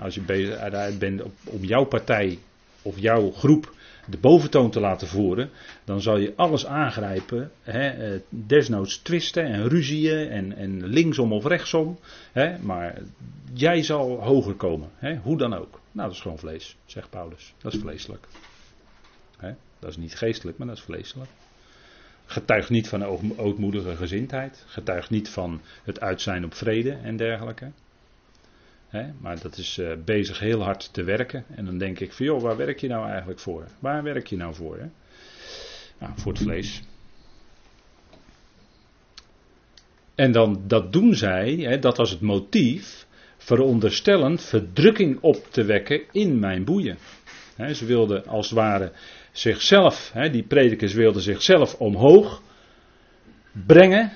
als 0.00 0.14
je 0.14 0.20
bezig 0.20 0.98
bent 0.98 1.22
om 1.44 1.64
jouw 1.64 1.84
partij 1.84 2.38
of 2.82 2.98
jouw 2.98 3.30
groep 3.30 3.76
de 4.06 4.18
boventoon 4.18 4.70
te 4.70 4.80
laten 4.80 5.08
voeren, 5.08 5.50
dan 5.84 6.00
zal 6.00 6.16
je 6.16 6.32
alles 6.36 6.66
aangrijpen. 6.66 7.50
Eh, 7.62 7.90
desnoods 8.28 8.98
twisten 8.98 9.44
en 9.44 9.68
ruzieën 9.68 10.28
en, 10.28 10.56
en 10.56 10.86
linksom 10.86 11.32
of 11.32 11.44
rechtsom. 11.44 11.98
Maar 12.60 12.98
jij 13.52 13.82
zal 13.82 14.22
hoger 14.22 14.54
komen, 14.54 14.90
hoe 15.22 15.38
dan 15.38 15.54
ook. 15.54 15.80
Nou, 15.92 16.08
dat 16.08 16.16
is 16.16 16.22
gewoon 16.22 16.38
vlees, 16.38 16.76
zegt 16.86 17.10
Paulus. 17.10 17.54
Dat 17.62 17.72
is 17.72 17.80
vleeselijk. 17.80 18.26
Dat 19.78 19.90
is 19.90 19.96
niet 19.96 20.14
geestelijk, 20.14 20.58
maar 20.58 20.66
dat 20.66 20.76
is 20.76 20.82
vleeselijk. 20.82 21.30
Getuigt 22.30 22.70
niet 22.70 22.88
van 22.88 23.04
ootmoedige 23.38 23.96
gezindheid. 23.96 24.64
Getuigt 24.66 25.10
niet 25.10 25.28
van 25.28 25.60
het 25.84 26.00
uitzijn 26.00 26.44
op 26.44 26.54
vrede 26.54 26.90
en 26.90 27.16
dergelijke 27.16 27.70
maar 29.20 29.40
dat 29.40 29.56
is 29.56 29.78
uh, 29.78 29.92
bezig 30.04 30.38
heel 30.38 30.62
hard 30.62 30.92
te 30.92 31.02
werken. 31.02 31.44
En 31.54 31.64
dan 31.64 31.78
denk 31.78 32.00
ik 32.00 32.12
van 32.12 32.26
joh, 32.26 32.42
waar 32.42 32.56
werk 32.56 32.80
je 32.80 32.88
nou 32.88 33.08
eigenlijk 33.08 33.40
voor? 33.40 33.64
Waar 33.78 34.02
werk 34.02 34.26
je 34.26 34.36
nou 34.36 34.54
voor? 34.54 34.78
Nou, 35.98 36.12
voor 36.16 36.32
het 36.32 36.42
vlees. 36.42 36.82
En 40.14 40.32
dan 40.32 40.62
dat 40.66 40.92
doen 40.92 41.14
zij, 41.14 41.78
dat 41.80 41.96
was 41.96 42.10
het 42.10 42.20
motief, 42.20 43.06
veronderstellend 43.36 44.42
verdrukking 44.42 45.18
op 45.20 45.46
te 45.50 45.64
wekken 45.64 46.02
in 46.12 46.38
mijn 46.38 46.64
boeien. 46.64 46.98
Ze 47.66 47.86
wilden 47.86 48.26
als 48.26 48.50
het 48.50 48.58
ware 48.58 48.92
zichzelf, 49.32 50.12
die 50.30 50.42
predikers 50.42 50.92
wilden 50.92 51.22
zichzelf 51.22 51.74
omhoog 51.74 52.42
brengen, 53.66 54.12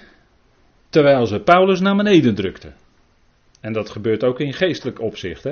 terwijl 0.89 1.27
ze 1.27 1.41
Paulus 1.41 1.81
naar 1.81 1.97
beneden 1.97 2.35
drukten. 2.35 2.75
En 3.61 3.73
dat 3.73 3.91
gebeurt 3.91 4.25
ook 4.25 4.41
in 4.41 4.53
geestelijk 4.53 5.01
opzicht. 5.01 5.45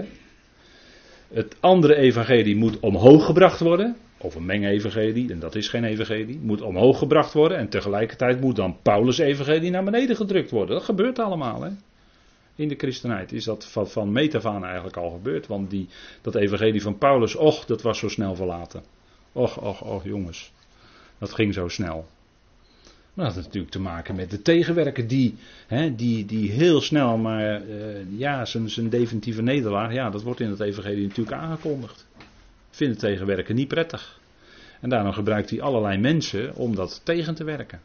Het 1.32 1.56
andere 1.60 1.94
evangelie 1.94 2.56
moet 2.56 2.80
omhoog 2.80 3.24
gebracht 3.24 3.60
worden. 3.60 3.96
Of 4.18 4.34
een 4.34 4.46
mengevangelie, 4.46 5.32
en 5.32 5.38
dat 5.38 5.54
is 5.54 5.68
geen 5.68 5.84
evangelie. 5.84 6.38
Moet 6.42 6.62
omhoog 6.62 6.98
gebracht 6.98 7.32
worden. 7.32 7.58
En 7.58 7.68
tegelijkertijd 7.68 8.40
moet 8.40 8.56
dan 8.56 8.76
Paulus' 8.82 9.18
evangelie 9.18 9.70
naar 9.70 9.84
beneden 9.84 10.16
gedrukt 10.16 10.50
worden. 10.50 10.74
Dat 10.74 10.84
gebeurt 10.84 11.18
allemaal. 11.18 11.62
Hè? 11.62 11.70
In 12.60 12.68
de 12.68 12.74
christenheid 12.76 13.32
is 13.32 13.44
dat 13.44 13.66
van, 13.66 13.88
van 13.88 14.12
metafaan 14.12 14.64
eigenlijk 14.64 14.96
al 14.96 15.10
gebeurd. 15.10 15.46
Want 15.46 15.70
die, 15.70 15.88
dat 16.20 16.34
evangelie 16.34 16.82
van 16.82 16.98
Paulus, 16.98 17.34
och, 17.34 17.64
dat 17.64 17.82
was 17.82 17.98
zo 17.98 18.08
snel 18.08 18.34
verlaten. 18.34 18.82
Och, 19.32 19.58
och, 19.58 19.82
och, 19.82 20.04
jongens. 20.04 20.52
Dat 21.18 21.32
ging 21.32 21.54
zo 21.54 21.68
snel. 21.68 22.06
Maar 23.14 23.24
dat 23.24 23.34
had 23.34 23.44
natuurlijk 23.44 23.72
te 23.72 23.80
maken 23.80 24.14
met 24.14 24.30
de 24.30 24.42
tegenwerker 24.42 25.06
die, 25.06 25.34
hè, 25.66 25.94
die, 25.94 26.26
die 26.26 26.50
heel 26.50 26.80
snel, 26.80 27.16
maar 27.16 27.62
uh, 27.62 28.18
ja, 28.18 28.44
zijn, 28.44 28.70
zijn 28.70 28.88
definitieve 28.88 29.42
nederlaag, 29.42 29.92
ja, 29.92 30.10
dat 30.10 30.22
wordt 30.22 30.40
in 30.40 30.50
het 30.50 30.60
evangelie 30.60 31.06
natuurlijk 31.06 31.36
aangekondigd. 31.36 32.06
Vindt 32.70 33.00
de 33.00 33.06
tegenwerker 33.06 33.54
niet 33.54 33.68
prettig. 33.68 34.20
En 34.80 34.88
daarom 34.88 35.12
gebruikt 35.12 35.50
hij 35.50 35.60
allerlei 35.60 35.98
mensen 35.98 36.54
om 36.54 36.74
dat 36.74 37.00
tegen 37.04 37.34
te 37.34 37.44
werken. 37.44 37.80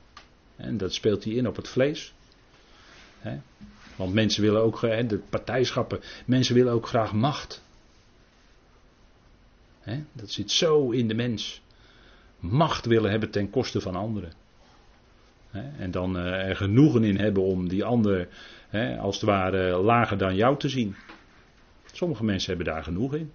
En 0.56 0.78
dat 0.78 0.94
speelt 0.94 1.24
hij 1.24 1.34
in 1.34 1.48
op 1.48 1.56
het 1.56 1.68
vlees. 1.68 2.14
Hè. 3.20 3.38
Want 3.96 4.14
mensen 4.14 4.42
willen 4.42 4.62
ook, 4.62 4.80
de 4.82 5.22
partijschappen, 5.30 6.00
mensen 6.26 6.56
willen 6.56 6.74
ook 6.74 6.88
graag 6.88 7.14
macht. 7.14 7.64
Dat 10.14 10.32
zit 10.32 10.52
zo 10.52 10.90
in 10.90 11.08
de 11.08 11.14
mens. 11.14 11.62
Macht 12.40 12.86
willen 12.86 13.12
hebben 13.12 13.32
ten 13.32 13.50
koste 13.50 13.82
van 13.82 13.96
anderen. 13.96 14.32
En 15.78 15.92
dan 15.92 16.18
eh, 16.18 16.50
er 16.50 16.56
genoegen 16.56 17.04
in 17.04 17.18
hebben 17.18 17.44
om 17.44 17.70
die 17.70 17.84
ander 17.84 18.28
als 19.00 19.16
het 19.16 19.26
ware 19.26 19.78
lager 19.78 20.18
dan 20.18 20.36
jou 20.36 20.58
te 20.58 20.70
zien. 20.70 20.96
Sommige 21.92 22.24
mensen 22.24 22.56
hebben 22.56 22.74
daar 22.74 22.84
genoeg 22.84 23.16
in. 23.16 23.32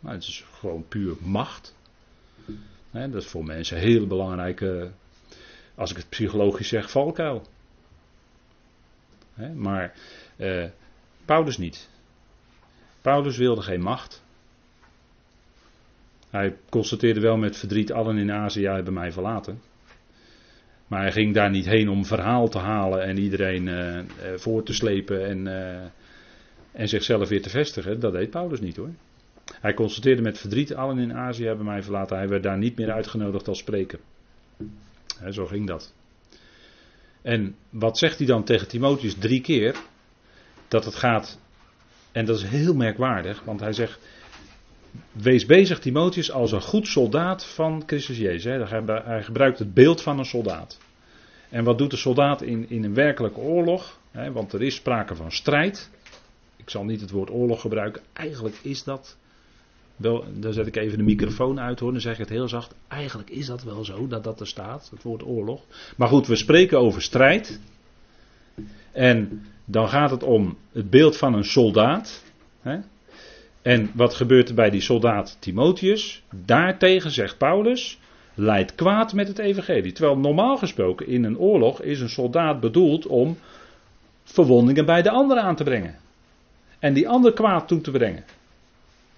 Maar 0.00 0.14
het 0.14 0.22
is 0.22 0.44
gewoon 0.52 0.88
puur 0.88 1.16
macht. 1.20 1.74
Dat 2.90 3.14
is 3.14 3.26
voor 3.26 3.44
mensen 3.44 3.76
een 3.76 3.82
heel 3.82 4.06
belangrijke, 4.06 4.90
als 5.74 5.90
ik 5.90 5.96
het 5.96 6.08
psychologisch 6.08 6.68
zeg, 6.68 6.90
valkuil. 6.90 7.46
Maar 9.54 9.94
eh, 10.36 10.64
Paulus 11.24 11.58
niet. 11.58 11.88
Paulus 13.00 13.36
wilde 13.36 13.62
geen 13.62 13.80
macht. 13.80 14.24
Hij 16.30 16.56
constateerde 16.68 17.20
wel 17.20 17.36
met 17.36 17.56
verdriet: 17.56 17.92
allen 17.92 18.18
in 18.18 18.32
Azië 18.32 18.66
hebben 18.66 18.94
mij 18.94 19.12
verlaten. 19.12 19.60
Maar 20.86 21.00
hij 21.00 21.12
ging 21.12 21.34
daar 21.34 21.50
niet 21.50 21.66
heen 21.66 21.88
om 21.88 22.04
verhaal 22.04 22.48
te 22.48 22.58
halen 22.58 23.02
en 23.02 23.18
iedereen 23.18 23.66
uh, 23.66 24.00
voor 24.36 24.62
te 24.62 24.72
slepen 24.72 25.26
en, 25.26 25.46
en 26.72 26.88
zichzelf 26.88 27.28
weer 27.28 27.42
te 27.42 27.50
vestigen. 27.50 28.00
Dat 28.00 28.12
deed 28.12 28.30
Paulus 28.30 28.60
niet 28.60 28.76
hoor. 28.76 28.90
Hij 29.60 29.74
constateerde 29.74 30.22
met 30.22 30.38
verdriet, 30.38 30.74
allen 30.74 30.98
in 30.98 31.14
Azië 31.14 31.44
hebben 31.44 31.66
mij 31.66 31.82
verlaten. 31.82 32.16
Hij 32.16 32.28
werd 32.28 32.42
daar 32.42 32.58
niet 32.58 32.76
meer 32.76 32.92
uitgenodigd 32.92 33.48
als 33.48 33.58
spreker. 33.58 33.98
He, 35.18 35.32
zo 35.32 35.46
ging 35.46 35.66
dat. 35.66 35.94
En 37.26 37.56
wat 37.70 37.98
zegt 37.98 38.18
hij 38.18 38.26
dan 38.26 38.44
tegen 38.44 38.68
Timotheus 38.68 39.14
drie 39.14 39.40
keer? 39.40 39.76
Dat 40.68 40.84
het 40.84 40.94
gaat, 40.94 41.38
en 42.12 42.24
dat 42.24 42.36
is 42.36 42.42
heel 42.42 42.74
merkwaardig, 42.74 43.42
want 43.44 43.60
hij 43.60 43.72
zegt, 43.72 43.98
wees 45.12 45.46
bezig, 45.46 45.78
Timotheus, 45.78 46.30
als 46.30 46.52
een 46.52 46.62
goed 46.62 46.86
soldaat 46.86 47.46
van 47.46 47.82
Christus 47.86 48.18
Jezus. 48.18 48.70
Hij 48.70 49.22
gebruikt 49.22 49.58
het 49.58 49.74
beeld 49.74 50.02
van 50.02 50.18
een 50.18 50.24
soldaat. 50.24 50.78
En 51.48 51.64
wat 51.64 51.78
doet 51.78 51.90
de 51.90 51.96
soldaat 51.96 52.42
in, 52.42 52.70
in 52.70 52.84
een 52.84 52.94
werkelijke 52.94 53.40
oorlog? 53.40 53.98
Want 54.32 54.52
er 54.52 54.62
is 54.62 54.74
sprake 54.74 55.14
van 55.14 55.32
strijd. 55.32 55.90
Ik 56.56 56.70
zal 56.70 56.84
niet 56.84 57.00
het 57.00 57.10
woord 57.10 57.30
oorlog 57.30 57.60
gebruiken. 57.60 58.02
Eigenlijk 58.12 58.56
is 58.62 58.84
dat. 58.84 59.16
Wel, 59.96 60.24
dan 60.34 60.52
zet 60.52 60.66
ik 60.66 60.76
even 60.76 60.98
de 60.98 61.04
microfoon 61.04 61.60
uit 61.60 61.80
hoor, 61.80 61.92
dan 61.92 62.00
zeg 62.00 62.12
ik 62.12 62.18
het 62.18 62.28
heel 62.28 62.48
zacht. 62.48 62.74
Eigenlijk 62.88 63.30
is 63.30 63.46
dat 63.46 63.62
wel 63.62 63.84
zo 63.84 64.06
dat 64.06 64.24
dat 64.24 64.40
er 64.40 64.46
staat, 64.46 64.88
het 64.90 65.02
woord 65.02 65.24
oorlog. 65.24 65.62
Maar 65.96 66.08
goed, 66.08 66.26
we 66.26 66.36
spreken 66.36 66.78
over 66.78 67.02
strijd. 67.02 67.60
En 68.92 69.46
dan 69.64 69.88
gaat 69.88 70.10
het 70.10 70.22
om 70.22 70.56
het 70.72 70.90
beeld 70.90 71.16
van 71.16 71.34
een 71.34 71.44
soldaat. 71.44 72.24
Hè? 72.60 72.78
En 73.62 73.90
wat 73.94 74.14
gebeurt 74.14 74.48
er 74.48 74.54
bij 74.54 74.70
die 74.70 74.80
soldaat 74.80 75.36
Timotheus? 75.40 76.22
Daartegen 76.44 77.10
zegt 77.10 77.38
Paulus, 77.38 77.98
leidt 78.34 78.74
kwaad 78.74 79.12
met 79.12 79.28
het 79.28 79.38
evangelie. 79.38 79.92
Terwijl 79.92 80.18
normaal 80.18 80.56
gesproken 80.56 81.06
in 81.06 81.24
een 81.24 81.38
oorlog 81.38 81.82
is 81.82 82.00
een 82.00 82.08
soldaat 82.08 82.60
bedoeld 82.60 83.06
om 83.06 83.38
verwondingen 84.24 84.86
bij 84.86 85.02
de 85.02 85.10
ander 85.10 85.38
aan 85.38 85.56
te 85.56 85.64
brengen. 85.64 85.96
En 86.78 86.94
die 86.94 87.08
ander 87.08 87.32
kwaad 87.32 87.68
toe 87.68 87.80
te 87.80 87.90
brengen. 87.90 88.24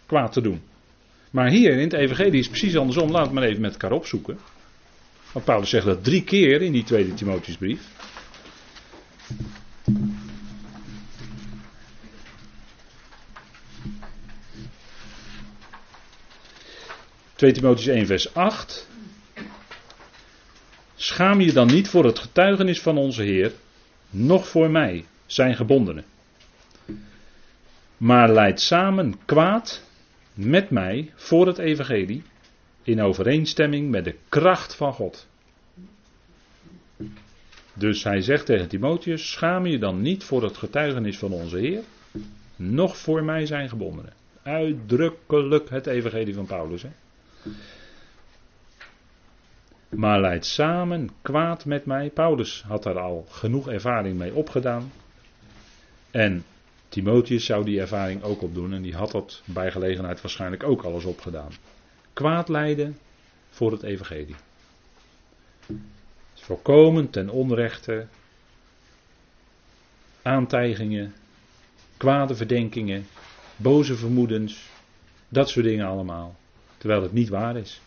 Kwaad 0.09 0.33
te 0.33 0.41
doen. 0.41 0.63
Maar 1.31 1.49
hier 1.49 1.73
in 1.73 1.79
het 1.79 1.93
evangelie 1.93 2.41
is 2.41 2.49
precies 2.49 2.77
andersom. 2.77 3.11
Laat 3.11 3.25
het 3.25 3.35
maar 3.35 3.43
even 3.43 3.61
met 3.61 3.73
elkaar 3.73 3.93
opzoeken. 3.93 4.39
Want 5.33 5.45
Paulus 5.45 5.71
zegt 5.71 5.87
dat 5.87 6.05
drie 6.05 6.25
keer 6.25 6.63
in 6.63 6.73
die 6.73 6.85
tweede 6.85 7.15
Timotheusbrief. 7.15 7.81
2 17.39 17.53
Timotheus 17.53 17.87
1 17.87 18.07
vers 18.07 18.35
8. 18.35 18.89
Schaam 20.97 21.41
je 21.41 21.53
dan 21.53 21.67
niet 21.67 21.89
voor 21.89 22.05
het 22.05 22.19
getuigenis 22.19 22.81
van 22.81 22.99
onze 22.99 23.23
Heer, 23.23 23.53
noch 24.11 24.49
voor 24.49 24.71
mij, 24.71 25.05
zijn 25.27 25.57
gebondenen. 25.57 26.05
Maar 27.97 28.33
leid 28.33 28.61
samen 28.61 29.15
kwaad 29.25 29.83
met 30.39 30.71
mij 30.71 31.13
voor 31.15 31.47
het 31.47 31.59
evangelie, 31.59 32.23
in 32.83 33.01
overeenstemming 33.01 33.91
met 33.91 34.05
de 34.05 34.15
kracht 34.29 34.75
van 34.75 34.93
God. 34.93 35.29
Dus 37.73 38.05
hij 38.05 38.21
zegt 38.21 38.47
tegen 38.47 38.69
Timotheus, 38.69 39.31
schaam 39.31 39.67
je 39.67 39.79
dan 39.79 40.01
niet 40.01 40.25
voor 40.25 40.43
het 40.43 40.57
getuigenis 40.57 41.19
van 41.19 41.33
onze 41.33 41.59
Heer, 41.59 41.83
noch 42.57 42.97
voor 42.97 43.25
mij 43.25 43.47
zijn 43.47 43.69
gebondenen. 43.69 44.13
Uitdrukkelijk 44.43 45.71
het 45.71 45.87
evangelie 45.87 46.35
van 46.35 46.47
Paulus. 46.47 46.83
Hè? 46.83 46.91
Maar 49.89 50.21
leidt 50.21 50.47
samen 50.47 51.11
kwaad 51.23 51.65
met 51.65 51.87
mij. 51.87 52.11
Paulus 52.11 52.63
had 52.67 52.83
daar 52.83 52.99
al 52.99 53.27
genoeg 53.29 53.69
ervaring 53.69 54.19
mee 54.19 54.35
opgedaan. 54.35 54.93
En 56.11 56.45
Timotheus 56.99 57.45
zou 57.45 57.65
die 57.65 57.81
ervaring 57.81 58.23
ook 58.23 58.43
opdoen. 58.43 58.73
En 58.73 58.83
die 58.83 58.95
had 58.95 59.11
dat 59.11 59.43
bij 59.45 59.71
gelegenheid 59.71 60.21
waarschijnlijk 60.21 60.63
ook 60.63 60.83
alles 60.83 61.05
opgedaan. 61.05 61.53
Kwaad 62.13 62.49
leiden 62.49 62.99
voor 63.51 63.73
het 63.73 63.83
evangelie. 63.83 64.35
Voorkomen 66.35 67.11
ten 67.11 67.29
onrechte. 67.29 68.07
Aantijgingen. 70.23 71.15
Kwade 71.97 72.35
verdenkingen. 72.35 73.07
Boze 73.57 73.97
vermoedens. 73.97 74.69
Dat 75.29 75.49
soort 75.49 75.67
dingen 75.67 75.87
allemaal. 75.87 76.37
Terwijl 76.79 77.03
het 77.03 77.13
niet 77.13 77.29
waar 77.29 77.57
is. 77.57 77.81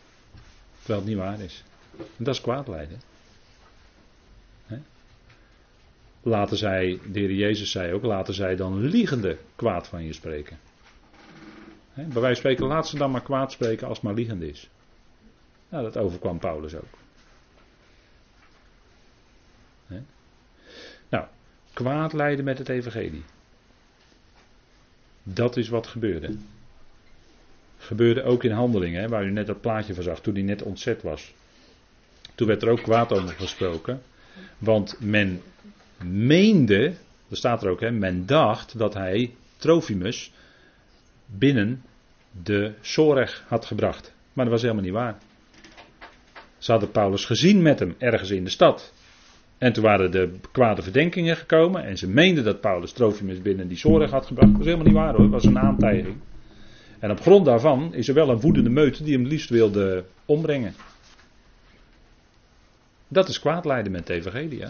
Terwijl 0.78 1.00
het 1.00 1.10
niet 1.10 1.17
waar 1.17 1.39
is. 1.39 1.63
En 1.97 2.24
dat 2.24 2.36
is 2.36 2.41
kwaad 2.41 2.67
leiden. 2.67 3.02
Laten 6.21 6.57
zij, 6.57 6.99
de 7.12 7.19
heer 7.19 7.31
Jezus 7.31 7.71
zei 7.71 7.93
ook, 7.93 8.03
laten 8.03 8.34
zij 8.34 8.55
dan 8.55 8.79
liegende 8.79 9.38
kwaad 9.55 9.88
van 9.88 10.03
je 10.03 10.13
spreken. 10.13 10.60
He, 11.93 12.03
bij 12.03 12.21
wijze 12.21 12.39
spreken, 12.39 12.65
laat 12.65 12.88
ze 12.88 12.97
dan 12.97 13.12
maar 13.12 13.21
kwaad 13.21 13.51
spreken 13.51 13.88
als 13.88 13.97
het 13.97 14.05
maar 14.05 14.15
liegend 14.15 14.41
is. 14.41 14.69
Nou, 15.69 15.84
dat 15.84 15.97
overkwam 15.97 16.39
Paulus 16.39 16.75
ook. 16.75 16.99
Nou, 21.12 21.25
kwaad 21.73 22.13
leiden 22.13 22.45
met 22.45 22.57
het 22.57 22.69
evangelie. 22.69 23.23
Dat 25.23 25.57
is 25.57 25.69
wat 25.69 25.88
gebeurde. 25.88 26.36
Gebeurde 27.77 28.23
ook 28.23 28.43
in 28.43 28.51
handelingen, 28.51 29.10
waar 29.10 29.25
u 29.25 29.31
net 29.31 29.47
dat 29.47 29.62
plaatje 29.62 29.93
van 29.93 30.03
zag, 30.03 30.21
toen 30.21 30.34
hij 30.34 30.43
net 30.43 30.62
ontzet 30.62 31.01
was. 31.01 31.34
Toen 32.36 32.47
werd 32.47 32.62
er 32.62 32.69
ook 32.69 32.81
kwaad 32.81 33.12
over 33.12 33.29
gesproken. 33.29 34.01
Want 34.57 34.95
men 34.99 35.41
meende, 36.03 36.93
er 37.29 37.37
staat 37.37 37.63
er 37.63 37.69
ook, 37.69 37.79
hè, 37.79 37.91
men 37.91 38.25
dacht 38.25 38.77
dat 38.77 38.93
hij 38.93 39.33
Trofimus 39.57 40.31
binnen 41.25 41.81
de 42.43 42.73
Soreg 42.81 43.43
had 43.47 43.65
gebracht. 43.65 44.13
Maar 44.33 44.45
dat 44.45 44.53
was 44.53 44.61
helemaal 44.61 44.83
niet 44.83 44.93
waar. 44.93 45.17
Ze 46.57 46.71
hadden 46.71 46.91
Paulus 46.91 47.25
gezien 47.25 47.61
met 47.61 47.79
hem 47.79 47.95
ergens 47.97 48.29
in 48.29 48.43
de 48.43 48.49
stad. 48.49 48.93
En 49.57 49.73
toen 49.73 49.83
waren 49.83 50.11
de 50.11 50.33
kwade 50.51 50.81
verdenkingen 50.81 51.37
gekomen. 51.37 51.83
En 51.83 51.97
ze 51.97 52.07
meenden 52.07 52.43
dat 52.43 52.61
Paulus 52.61 52.91
Trofimus 52.91 53.41
binnen 53.41 53.67
die 53.67 53.77
Soreg 53.77 54.11
had 54.11 54.25
gebracht. 54.25 54.49
Dat 54.49 54.57
was 54.57 54.65
helemaal 54.65 54.87
niet 54.87 54.95
waar 54.95 55.13
hoor, 55.13 55.21
dat 55.21 55.31
was 55.31 55.45
een 55.45 55.59
aantijging. 55.59 56.15
En 56.99 57.11
op 57.11 57.21
grond 57.21 57.45
daarvan 57.45 57.93
is 57.93 58.07
er 58.07 58.13
wel 58.13 58.29
een 58.29 58.39
woedende 58.39 58.69
meute 58.69 59.03
die 59.03 59.13
hem 59.13 59.25
liefst 59.25 59.49
wilde 59.49 60.03
ombrengen. 60.25 60.73
Dat 63.07 63.29
is 63.29 63.39
kwaadlijden 63.39 63.91
met 63.91 64.07
de 64.07 64.13
evangelie. 64.13 64.63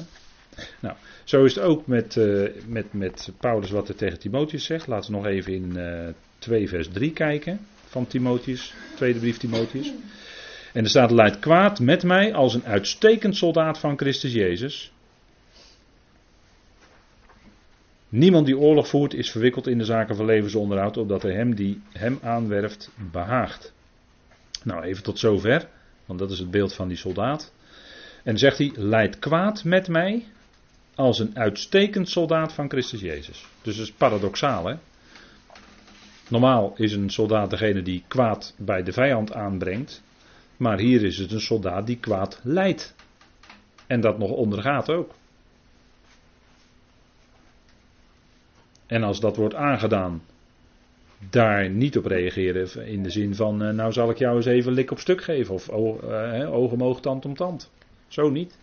Nou, 0.80 0.96
zo 1.24 1.44
is 1.44 1.56
het 1.56 1.64
ook 1.64 1.88
met, 1.88 2.16
uh, 2.16 2.50
met, 2.68 2.94
met 2.94 3.32
Paulus 3.40 3.70
wat 3.70 3.88
hij 3.88 3.98
tegen 3.98 4.20
Timotheus 4.20 4.66
zegt. 4.66 4.88
Laten 4.88 5.12
we 5.12 5.18
nog 5.18 5.26
even 5.26 5.54
in 5.54 5.72
uh, 5.76 6.08
eh, 6.08 6.14
2 6.40 6.70
vers 6.70 6.88
3 6.92 7.12
kijken 7.12 7.60
van 7.88 8.08
Timotheus, 8.08 8.74
tweede 8.96 9.20
brief 9.20 9.38
Timotheus. 9.38 9.94
En 10.74 10.84
er 10.84 10.90
staat, 10.90 11.12
leidt 11.12 11.40
kwaad 11.40 11.80
met 11.80 12.04
mij 12.04 12.34
als 12.34 12.54
een 12.54 12.66
uitstekend 12.66 13.36
soldaat 13.36 13.80
van 13.80 13.98
Christus 13.98 14.34
Jezus. 14.34 14.92
Niemand 18.10 18.46
die 18.46 18.58
oorlog 18.58 18.88
voert 18.88 19.14
is 19.14 19.32
verwikkeld 19.32 19.68
in 19.68 19.78
de 19.78 19.84
zaken 19.84 20.16
van 20.16 20.26
levensonderhoud, 20.26 20.98
opdat 20.98 21.22
hij 21.22 21.34
hem 21.34 21.56
die 21.56 21.82
hem 21.92 22.20
aanwerft 22.22 22.90
behaagt. 23.12 23.74
Nou, 24.64 24.84
even 24.84 25.04
tot 25.04 25.20
zover, 25.20 25.68
want 26.06 26.20
dat 26.20 26.32
is 26.32 26.40
het 26.40 26.52
beeld 26.52 26.74
van 26.74 26.88
die 26.88 26.98
soldaat. 26.98 27.54
En 28.24 28.38
zegt 28.38 28.58
hij, 28.58 28.72
leidt 28.76 29.20
kwaad 29.20 29.64
met 29.64 29.88
mij 29.88 30.26
als 31.02 31.20
een 31.20 31.38
uitstekend 31.38 32.10
soldaat 32.10 32.54
van 32.54 32.70
Christus 32.70 33.02
Jezus. 33.02 33.46
Dus 33.62 33.78
dat 33.78 33.86
is 33.86 33.92
paradoxaal, 33.92 34.66
hè? 34.66 34.76
Normaal 36.28 36.74
is 36.76 36.94
een 36.94 37.10
soldaat 37.10 37.50
degene 37.50 37.82
die 37.82 38.04
kwaad 38.08 38.54
bij 38.58 38.84
de 38.84 38.92
vijand 38.92 39.34
aanbrengt. 39.34 40.04
Maar 40.58 40.80
hier 40.80 41.04
is 41.04 41.18
het 41.18 41.32
een 41.32 41.42
soldaat 41.42 41.88
die 41.88 41.98
kwaad 41.98 42.40
leidt. 42.44 42.96
En 43.88 44.02
dat 44.02 44.18
nog 44.18 44.32
ondergaat 44.32 44.90
ook. 44.90 45.14
En 48.88 49.04
als 49.04 49.20
dat 49.20 49.36
wordt 49.36 49.56
aangedaan, 49.56 50.22
daar 51.30 51.70
niet 51.70 51.98
op 51.98 52.06
reageren 52.06 52.88
in 52.88 53.04
de 53.04 53.10
zin 53.10 53.36
van, 53.36 53.64
eh, 53.64 53.74
nou 53.74 53.92
zal 53.92 54.10
ik 54.10 54.18
jou 54.18 54.36
eens 54.36 54.46
even 54.46 54.72
lik 54.72 54.92
op 54.92 55.00
stuk 55.00 55.24
geven. 55.24 55.54
Of 55.54 55.70
oog 55.70 56.72
om 56.72 56.84
oog, 56.84 57.02
tand 57.02 57.26
om 57.26 57.36
tand. 57.36 57.72
Zo 58.08 58.30
niet. 58.30 58.58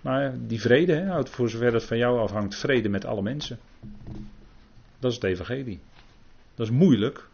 Maar 0.00 0.34
die 0.38 0.60
vrede, 0.60 0.92
hè, 0.92 1.06
houdt 1.06 1.30
voor 1.30 1.50
zover 1.50 1.72
het 1.72 1.84
van 1.84 1.96
jou 1.96 2.18
afhangt, 2.18 2.56
vrede 2.56 2.88
met 2.88 3.04
alle 3.04 3.22
mensen. 3.22 3.58
Dat 4.98 5.10
is 5.10 5.14
het 5.14 5.24
evangelie. 5.24 5.80
Dat 6.54 6.66
is 6.66 6.72
moeilijk. 6.72 7.28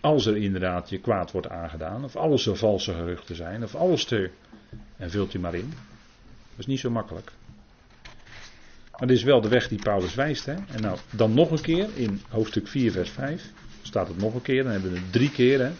Als 0.00 0.26
er 0.26 0.36
inderdaad 0.36 0.90
je 0.90 0.98
kwaad 0.98 1.30
wordt 1.30 1.48
aangedaan, 1.48 2.04
of 2.04 2.16
alles 2.16 2.46
er 2.46 2.56
valse 2.56 2.92
geruchten 2.92 3.36
zijn, 3.36 3.62
of 3.62 3.74
alles 3.74 4.10
er. 4.10 4.30
En 4.96 5.10
vult 5.10 5.32
je 5.32 5.38
maar 5.38 5.54
in. 5.54 5.68
Dat 6.50 6.58
is 6.58 6.66
niet 6.66 6.80
zo 6.80 6.90
makkelijk. 6.90 7.32
Maar 8.98 9.08
dit 9.08 9.16
is 9.16 9.22
wel 9.22 9.40
de 9.40 9.48
weg 9.48 9.68
die 9.68 9.82
Paulus 9.82 10.14
wijst. 10.14 10.46
Hè? 10.46 10.54
En 10.54 10.80
nou, 10.80 10.98
dan 11.10 11.34
nog 11.34 11.50
een 11.50 11.60
keer 11.60 11.88
in 11.94 12.20
hoofdstuk 12.28 12.68
4, 12.68 12.92
vers 12.92 13.10
5. 13.10 13.52
Staat 13.82 14.08
het 14.08 14.18
nog 14.18 14.34
een 14.34 14.42
keer, 14.42 14.62
dan 14.62 14.72
hebben 14.72 14.92
we 14.92 14.98
het 14.98 15.12
drie 15.12 15.30
keer. 15.30 15.60
Hè? 15.60 15.70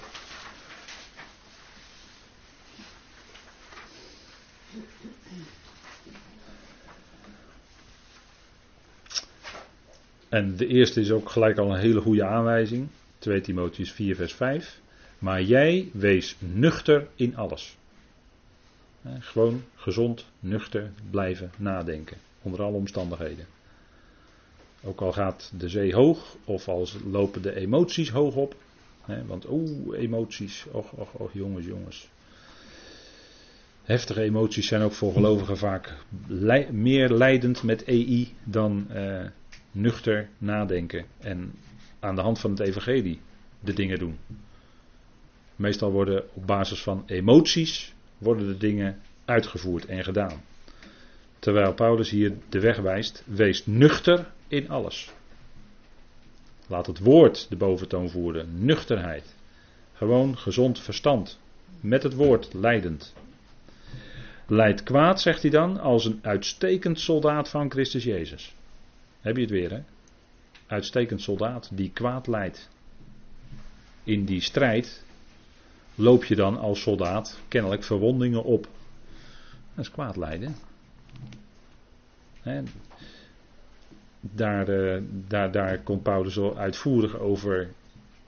En 10.39 10.57
de 10.57 10.67
eerste 10.67 11.01
is 11.01 11.11
ook 11.11 11.31
gelijk 11.31 11.59
al 11.59 11.71
een 11.71 11.81
hele 11.81 12.01
goede 12.01 12.25
aanwijzing. 12.25 12.89
2 13.19 13.41
Timotheus 13.41 13.93
4, 13.93 14.17
vers 14.17 14.33
5. 14.33 14.81
Maar 15.19 15.43
jij 15.43 15.89
wees 15.93 16.37
nuchter 16.39 17.07
in 17.15 17.37
alles. 17.37 17.77
Gewoon 19.19 19.65
gezond, 19.75 20.25
nuchter 20.41 20.91
blijven 21.11 21.51
nadenken. 21.57 22.17
Onder 22.43 22.63
alle 22.63 22.77
omstandigheden. 22.77 23.47
Ook 24.83 25.01
al 25.01 25.13
gaat 25.13 25.53
de 25.57 25.69
zee 25.69 25.95
hoog, 25.95 26.37
of 26.45 26.69
als 26.69 26.97
lopen 27.11 27.43
de 27.43 27.55
emoties 27.55 28.11
hoog 28.11 28.35
op. 28.35 28.57
want 29.27 29.49
oeh, 29.49 29.99
emoties. 29.99 30.67
Och, 30.71 30.93
och, 30.93 31.13
och, 31.13 31.33
jongens, 31.33 31.67
jongens. 31.67 32.09
Heftige 33.83 34.23
emoties 34.23 34.67
zijn 34.67 34.83
ook 34.83 34.93
voor 34.93 35.13
gelovigen 35.13 35.57
vaak 35.57 35.95
meer 36.71 37.11
leidend 37.11 37.63
met 37.63 37.85
EI 37.85 38.35
dan 38.45 38.87
eh, 38.91 39.25
nuchter 39.73 40.29
nadenken 40.39 41.07
en 41.19 41.55
aan 42.01 42.15
de 42.15 42.21
hand 42.21 42.39
van 42.39 42.51
het 42.51 42.61
evangelie 42.61 43.21
de 43.61 43.73
dingen 43.73 43.99
doen. 43.99 44.19
Meestal 45.57 45.91
worden 45.91 46.25
op 46.35 46.47
basis 46.47 46.83
van 46.83 47.03
emoties 47.07 47.95
worden 48.19 48.47
de 48.47 48.57
dingen 48.57 49.01
uitgevoerd 49.25 49.87
en 49.87 50.05
gedaan. 50.05 50.43
Terwijl 51.39 51.75
Paulus 51.75 52.11
hier 52.11 52.33
de 52.49 52.61
weg 52.61 52.77
wijst, 52.77 53.23
wees 53.27 53.67
nuchter 53.67 54.31
in 54.49 54.69
alles. 54.71 55.13
Laat 56.67 56.87
het 56.87 56.99
woord 56.99 57.47
de 57.49 57.57
boventoon 57.57 58.11
voeren, 58.11 58.65
nuchterheid. 58.65 59.37
Gewoon 59.93 60.39
gezond 60.39 60.81
verstand, 60.81 61.39
met 61.81 62.03
het 62.03 62.15
woord 62.15 62.55
leidend. 62.55 63.15
Leid 64.47 64.83
kwaad, 64.83 65.21
zegt 65.21 65.43
hij 65.43 65.51
dan, 65.51 65.81
als 65.81 66.05
een 66.05 66.19
uitstekend 66.23 67.01
soldaat 67.01 67.49
van 67.49 67.71
Christus 67.71 68.05
Jezus. 68.05 68.55
Heb 69.21 69.37
je 69.37 69.43
het 69.43 69.51
weer, 69.51 69.71
hè? 69.71 69.83
Uitstekend 70.67 71.21
soldaat 71.21 71.71
die 71.73 71.91
kwaad 71.91 72.27
leidt. 72.27 72.69
In 74.05 74.25
die 74.25 74.41
strijd 74.41 75.05
loop 75.95 76.25
je 76.25 76.35
dan 76.37 76.59
als 76.59 76.83
soldaat 76.83 77.39
kennelijk 77.49 77.83
verwondingen 77.83 78.45
op. 78.45 78.69
Dat 79.75 79.85
is 79.85 79.91
kwaad 79.91 80.17
leiden. 80.17 80.57
Daar, 84.21 84.69
uh, 84.69 85.03
daar, 85.11 85.51
daar 85.53 85.79
komt 85.79 86.03
Paulus 86.03 86.33
zo 86.35 86.55
uitvoerig 86.55 87.19
over 87.19 87.69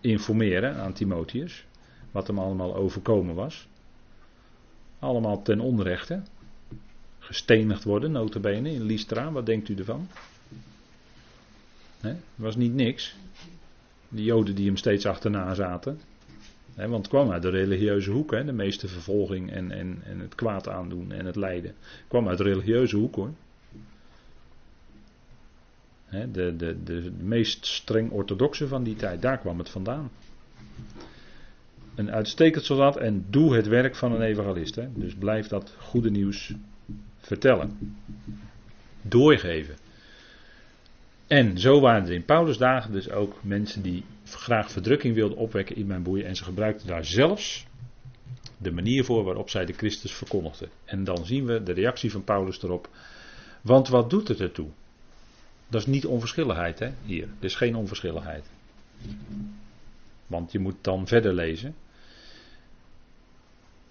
informeren 0.01 0.77
aan 0.77 0.93
Timotheus. 0.93 1.65
Wat 2.11 2.27
hem 2.27 2.39
allemaal 2.39 2.75
overkomen 2.75 3.35
was. 3.35 3.69
Allemaal 4.99 5.43
ten 5.43 5.61
onrechte. 5.61 6.23
Gestenigd 7.19 7.85
worden, 7.85 8.13
notabene, 8.13 8.73
in 8.73 8.83
Lystra. 8.83 9.33
Wat 9.33 9.47
denkt 9.47 9.69
u 9.69 9.75
ervan? 9.75 10.09
Het 12.01 12.17
was 12.35 12.57
niet 12.57 12.75
niks. 12.75 13.17
De 14.09 14.23
joden 14.23 14.55
die 14.55 14.67
hem 14.67 14.77
steeds 14.77 15.07
achterna 15.07 15.55
zaten. 15.55 16.01
want 16.75 16.97
het 16.97 17.09
kwam 17.09 17.31
uit 17.31 17.43
de 17.43 17.49
religieuze 17.51 18.11
hoek. 18.11 18.31
de 18.31 18.53
meeste 18.53 18.89
vervolging 18.89 19.51
en, 19.51 19.71
en, 19.71 19.99
en 20.05 20.19
het 20.19 20.35
kwaad 20.35 20.69
aandoen 20.69 21.13
en 21.13 21.27
het 21.27 21.37
lijden. 21.37 21.75
kwam 22.09 22.29
uit 22.29 22.39
de 22.39 22.45
religieuze 22.45 22.97
hoek 22.97 23.15
hoor. 23.15 23.31
de, 26.11 26.31
de, 26.33 26.57
de, 26.57 26.83
de 26.85 27.13
meest 27.19 27.67
streng 27.67 28.11
orthodoxe 28.11 28.69
van 28.69 28.83
die 28.83 28.97
tijd, 28.97 29.23
daar 29.23 29.39
kwam 29.39 29.59
het 29.59 29.69
vandaan. 29.69 30.11
Een 31.95 32.11
uitstekend 32.11 32.65
soldaat 32.65 32.97
en 32.97 33.27
doe 33.31 33.55
het 33.55 33.67
werk 33.67 33.97
van 33.97 34.13
een 34.13 34.23
evangelist. 34.23 34.79
Dus 34.95 35.15
blijf 35.15 35.47
dat 35.47 35.75
goede 35.79 36.11
nieuws 36.11 36.55
vertellen. 37.19 37.97
Doorgeven. 39.03 39.80
En 41.31 41.59
zo 41.59 41.81
waren 41.81 42.05
er 42.05 42.13
in 42.13 42.25
Paulus 42.25 42.57
dagen 42.57 42.93
dus 42.93 43.11
ook 43.11 43.39
mensen 43.43 43.83
die 43.83 44.05
graag 44.25 44.71
verdrukking 44.71 45.15
wilden 45.15 45.37
opwekken 45.37 45.77
in 45.77 45.87
mijn 45.87 46.03
boeien. 46.03 46.27
En 46.27 46.37
ze 46.37 46.45
gebruikten 46.45 46.87
daar 46.87 47.05
zelfs 47.05 47.67
de 48.57 48.73
manier 48.73 49.05
voor 49.05 49.25
waarop 49.25 49.51
zij 49.51 49.65
de 49.65 49.73
Christus 49.73 50.13
verkondigden. 50.13 50.69
En 50.85 51.05
dan 51.05 51.27
zien 51.27 51.47
we 51.47 51.63
de 51.63 51.73
reactie 51.73 52.11
van 52.11 52.25
Paulus 52.25 52.63
erop. 52.63 52.89
Want 53.61 53.89
wat 53.89 54.11
doet 54.11 54.29
het 54.29 54.41
ertoe? 54.41 54.69
Dat 55.69 55.81
is 55.81 55.87
niet 55.87 56.07
onverschilligheid 56.07 56.79
hè, 56.79 56.91
hier. 57.05 57.29
Er 57.39 57.45
is 57.45 57.55
geen 57.55 57.75
onverschilligheid. 57.75 58.45
Want 60.27 60.53
je 60.53 60.59
moet 60.59 60.77
dan 60.81 61.07
verder 61.07 61.35
lezen. 61.35 61.75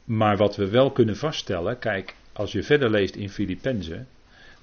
Maar 0.03 0.37
wat 0.37 0.55
we 0.55 0.69
wel 0.69 0.91
kunnen 0.91 1.17
vaststellen, 1.17 1.79
kijk, 1.79 2.15
als 2.33 2.51
je 2.51 2.63
verder 2.63 2.89
leest 2.89 3.15
in 3.15 3.29
Filippenzen, 3.29 4.07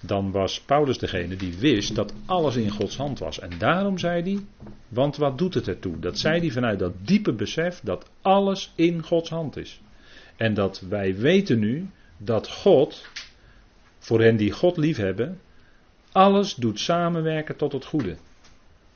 dan 0.07 0.31
was 0.31 0.61
Paulus 0.61 0.99
degene 0.99 1.37
die 1.37 1.59
wist 1.59 1.95
dat 1.95 2.13
alles 2.27 2.57
in 2.57 2.71
Gods 2.71 2.97
hand 2.97 3.19
was. 3.19 3.39
En 3.39 3.51
daarom 3.59 3.99
zei 3.99 4.23
hij, 4.23 4.45
want 4.89 5.17
wat 5.17 5.39
doet 5.39 5.55
het 5.55 5.69
ertoe? 5.69 5.99
Dat 5.99 6.19
zei 6.19 6.41
hij 6.41 6.51
vanuit 6.51 6.79
dat 6.79 6.93
diepe 6.99 7.33
besef 7.33 7.81
dat 7.81 8.11
alles 8.23 8.73
in 8.75 9.03
Gods 9.03 9.31
hand 9.31 9.57
is. 9.57 9.81
En 10.37 10.55
dat 10.55 10.81
wij 10.81 11.17
weten 11.17 11.59
nu 11.59 11.91
dat 12.17 12.51
God, 12.51 13.09
voor 13.99 14.21
hen 14.21 14.37
die 14.37 14.53
God 14.53 14.77
liefhebben, 14.77 15.41
alles 16.13 16.55
doet 16.55 16.81
samenwerken 16.81 17.57
tot 17.57 17.73
het 17.73 17.85
goede. 17.85 18.17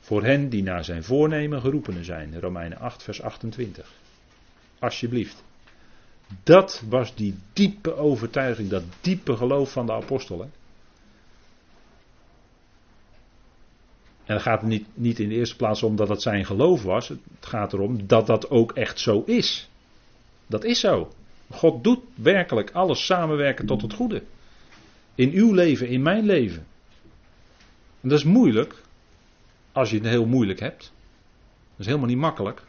Voor 0.01 0.25
hen 0.25 0.49
die 0.49 0.63
naar 0.63 0.85
zijn 0.85 1.05
voornemen 1.05 1.61
geroepenen 1.61 2.05
zijn. 2.05 2.41
Romeinen 2.41 2.79
8, 2.79 3.03
vers 3.03 3.23
28. 3.23 3.93
Alsjeblieft. 4.79 5.45
Dat 6.43 6.83
was 6.89 7.15
die 7.15 7.35
diepe 7.53 7.95
overtuiging, 7.95 8.69
dat 8.69 8.83
diepe 9.01 9.37
geloof 9.37 9.73
van 9.73 9.87
de 9.87 9.93
apostelen. 9.93 10.51
En 14.31 14.37
het 14.37 14.45
gaat 14.45 14.63
niet, 14.63 14.87
niet 14.95 15.19
in 15.19 15.29
de 15.29 15.35
eerste 15.35 15.57
plaats 15.57 15.83
om 15.83 15.97
dat 15.97 16.09
het 16.09 16.23
zijn 16.23 16.45
geloof 16.45 16.83
was. 16.83 17.09
Het 17.09 17.19
gaat 17.41 17.73
erom 17.73 18.07
dat 18.07 18.27
dat 18.27 18.51
ook 18.51 18.73
echt 18.73 19.01
zo 19.01 19.23
is. 19.27 19.71
Dat 20.47 20.65
is 20.65 20.81
zo. 20.81 21.13
God 21.51 21.85
doet 21.85 22.01
werkelijk 22.15 22.71
alles 22.71 23.07
samenwerken 23.07 23.67
tot 23.67 23.83
het 23.83 23.93
goede. 23.93 24.23
In 25.15 25.31
uw 25.31 25.53
leven, 25.53 25.89
in 25.89 26.03
mijn 26.03 26.25
leven. 26.25 26.67
En 28.01 28.09
dat 28.09 28.19
is 28.19 28.25
moeilijk. 28.25 28.83
Als 29.73 29.91
je 29.91 29.97
het 29.97 30.07
heel 30.07 30.27
moeilijk 30.27 30.61
hebt. 30.61 30.93
Dat 31.71 31.79
is 31.79 31.87
helemaal 31.87 32.09
niet 32.09 32.19
makkelijk. 32.19 32.63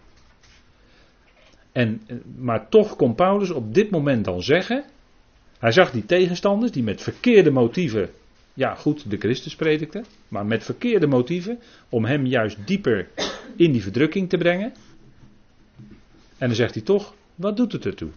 En, 1.71 2.01
maar 2.37 2.69
toch 2.69 2.95
kon 2.95 3.15
Paulus 3.15 3.49
op 3.49 3.73
dit 3.73 3.89
moment 3.89 4.25
dan 4.25 4.41
zeggen. 4.41 4.85
Hij 5.59 5.71
zag 5.71 5.91
die 5.91 6.05
tegenstanders 6.05 6.71
die 6.71 6.83
met 6.83 7.01
verkeerde 7.01 7.51
motieven 7.51 8.09
ja 8.61 8.75
goed, 8.75 9.09
de 9.09 9.17
Christus 9.17 9.55
predikte, 9.55 10.03
maar 10.27 10.45
met 10.45 10.63
verkeerde 10.63 11.07
motieven 11.07 11.59
om 11.89 12.05
hem 12.05 12.25
juist 12.25 12.57
dieper 12.65 13.07
in 13.55 13.71
die 13.71 13.81
verdrukking 13.81 14.29
te 14.29 14.37
brengen. 14.37 14.73
En 16.37 16.47
dan 16.47 16.55
zegt 16.55 16.73
hij 16.73 16.83
toch, 16.83 17.13
wat 17.35 17.57
doet 17.57 17.71
het 17.71 17.85
ertoe? 17.85 18.09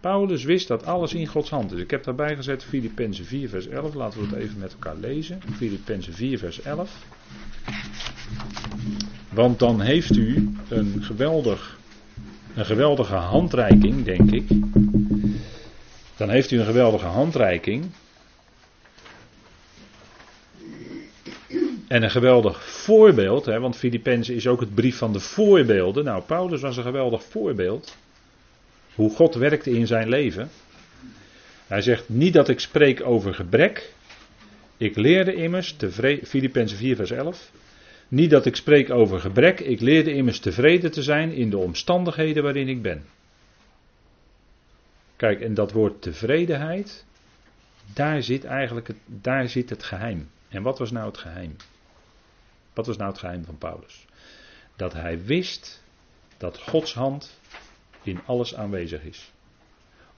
Paulus 0.00 0.44
wist 0.44 0.68
dat 0.68 0.86
alles 0.86 1.14
in 1.14 1.26
Gods 1.26 1.50
hand 1.50 1.72
is. 1.72 1.80
Ik 1.80 1.90
heb 1.90 2.04
daarbij 2.04 2.36
gezet 2.36 2.64
Filippenzen 2.64 3.24
4 3.24 3.48
vers 3.48 3.66
11. 3.66 3.94
Laten 3.94 4.20
we 4.20 4.26
het 4.26 4.36
even 4.36 4.58
met 4.58 4.72
elkaar 4.72 4.96
lezen. 4.96 5.40
Filippenzen 5.56 6.12
4 6.12 6.38
vers 6.38 6.60
11. 6.62 7.06
Want 9.28 9.58
dan 9.58 9.80
heeft 9.80 10.16
u 10.16 10.54
een, 10.68 11.02
geweldig, 11.02 11.78
een 12.54 12.66
geweldige 12.66 13.14
handreiking, 13.14 14.04
denk 14.04 14.30
ik. 14.30 14.48
Dan 16.16 16.30
heeft 16.30 16.50
u 16.50 16.58
een 16.58 16.66
geweldige 16.66 17.06
handreiking 17.06 17.84
En 21.88 22.02
een 22.02 22.10
geweldig 22.10 22.64
voorbeeld, 22.64 23.44
hè, 23.44 23.60
want 23.60 23.76
Filippenzen 23.76 24.34
is 24.34 24.46
ook 24.46 24.60
het 24.60 24.74
brief 24.74 24.96
van 24.96 25.12
de 25.12 25.20
voorbeelden. 25.20 26.04
Nou, 26.04 26.22
Paulus 26.22 26.60
was 26.60 26.76
een 26.76 26.82
geweldig 26.82 27.24
voorbeeld. 27.24 27.96
Hoe 28.94 29.10
God 29.10 29.34
werkte 29.34 29.70
in 29.70 29.86
zijn 29.86 30.08
leven. 30.08 30.50
Hij 31.66 31.82
zegt 31.82 32.08
niet 32.08 32.32
dat 32.32 32.48
ik 32.48 32.60
spreek 32.60 33.04
over 33.04 33.34
gebrek. 33.34 33.92
Ik 34.76 34.96
leerde 34.96 35.34
immers, 35.34 35.76
Filippenzen 36.24 36.78
4 36.78 36.96
vers 36.96 37.10
11. 37.10 37.50
Niet 38.08 38.30
dat 38.30 38.46
ik 38.46 38.56
spreek 38.56 38.90
over 38.90 39.20
gebrek, 39.20 39.60
ik 39.60 39.80
leerde 39.80 40.12
immers 40.12 40.38
tevreden 40.38 40.90
te 40.90 41.02
zijn 41.02 41.32
in 41.32 41.50
de 41.50 41.58
omstandigheden 41.58 42.42
waarin 42.42 42.68
ik 42.68 42.82
ben. 42.82 43.04
Kijk, 45.16 45.40
en 45.40 45.54
dat 45.54 45.72
woord 45.72 46.02
tevredenheid, 46.02 47.04
daar 47.92 48.22
zit 48.22 48.44
eigenlijk 48.44 48.86
het, 48.86 48.96
daar 49.06 49.48
zit 49.48 49.70
het 49.70 49.82
geheim. 49.82 50.28
En 50.48 50.62
wat 50.62 50.78
was 50.78 50.90
nou 50.90 51.06
het 51.06 51.18
geheim? 51.18 51.56
Wat 52.74 52.86
was 52.86 52.96
nou 52.96 53.10
het 53.10 53.18
geheim 53.18 53.44
van 53.44 53.58
Paulus? 53.58 54.04
Dat 54.76 54.92
hij 54.92 55.24
wist 55.24 55.84
dat 56.36 56.58
Gods 56.58 56.94
hand 56.94 57.40
in 58.02 58.20
alles 58.26 58.54
aanwezig 58.54 59.02
is. 59.02 59.32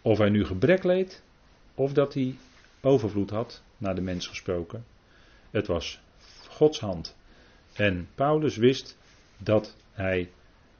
Of 0.03 0.19
hij 0.19 0.29
nu 0.29 0.45
gebrek 0.45 0.85
leed, 0.85 1.23
of 1.75 1.93
dat 1.93 2.15
hij 2.15 2.37
overvloed 2.81 3.31
had, 3.31 3.63
naar 3.79 3.95
de 3.95 4.01
mens 4.01 4.27
gesproken. 4.27 4.85
Het 5.51 5.67
was 5.67 6.01
Gods 6.49 6.81
hand. 6.81 7.17
En 7.73 8.09
Paulus 8.15 8.57
wist 8.57 8.99
dat 9.39 9.77
hij 9.93 10.31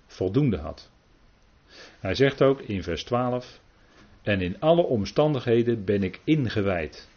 voldoende 0.07 0.59
had. 0.59 0.91
Hij 2.01 2.15
zegt 2.15 2.43
ook 2.43 2.61
in 2.61 2.83
vers 2.83 3.05
12: 3.05 3.61
En 4.23 4.41
in 4.41 4.61
alle 4.61 4.83
omstandigheden 4.83 5.85
ben 5.85 6.03
ik 6.03 6.21
ingewijd. 6.25 7.09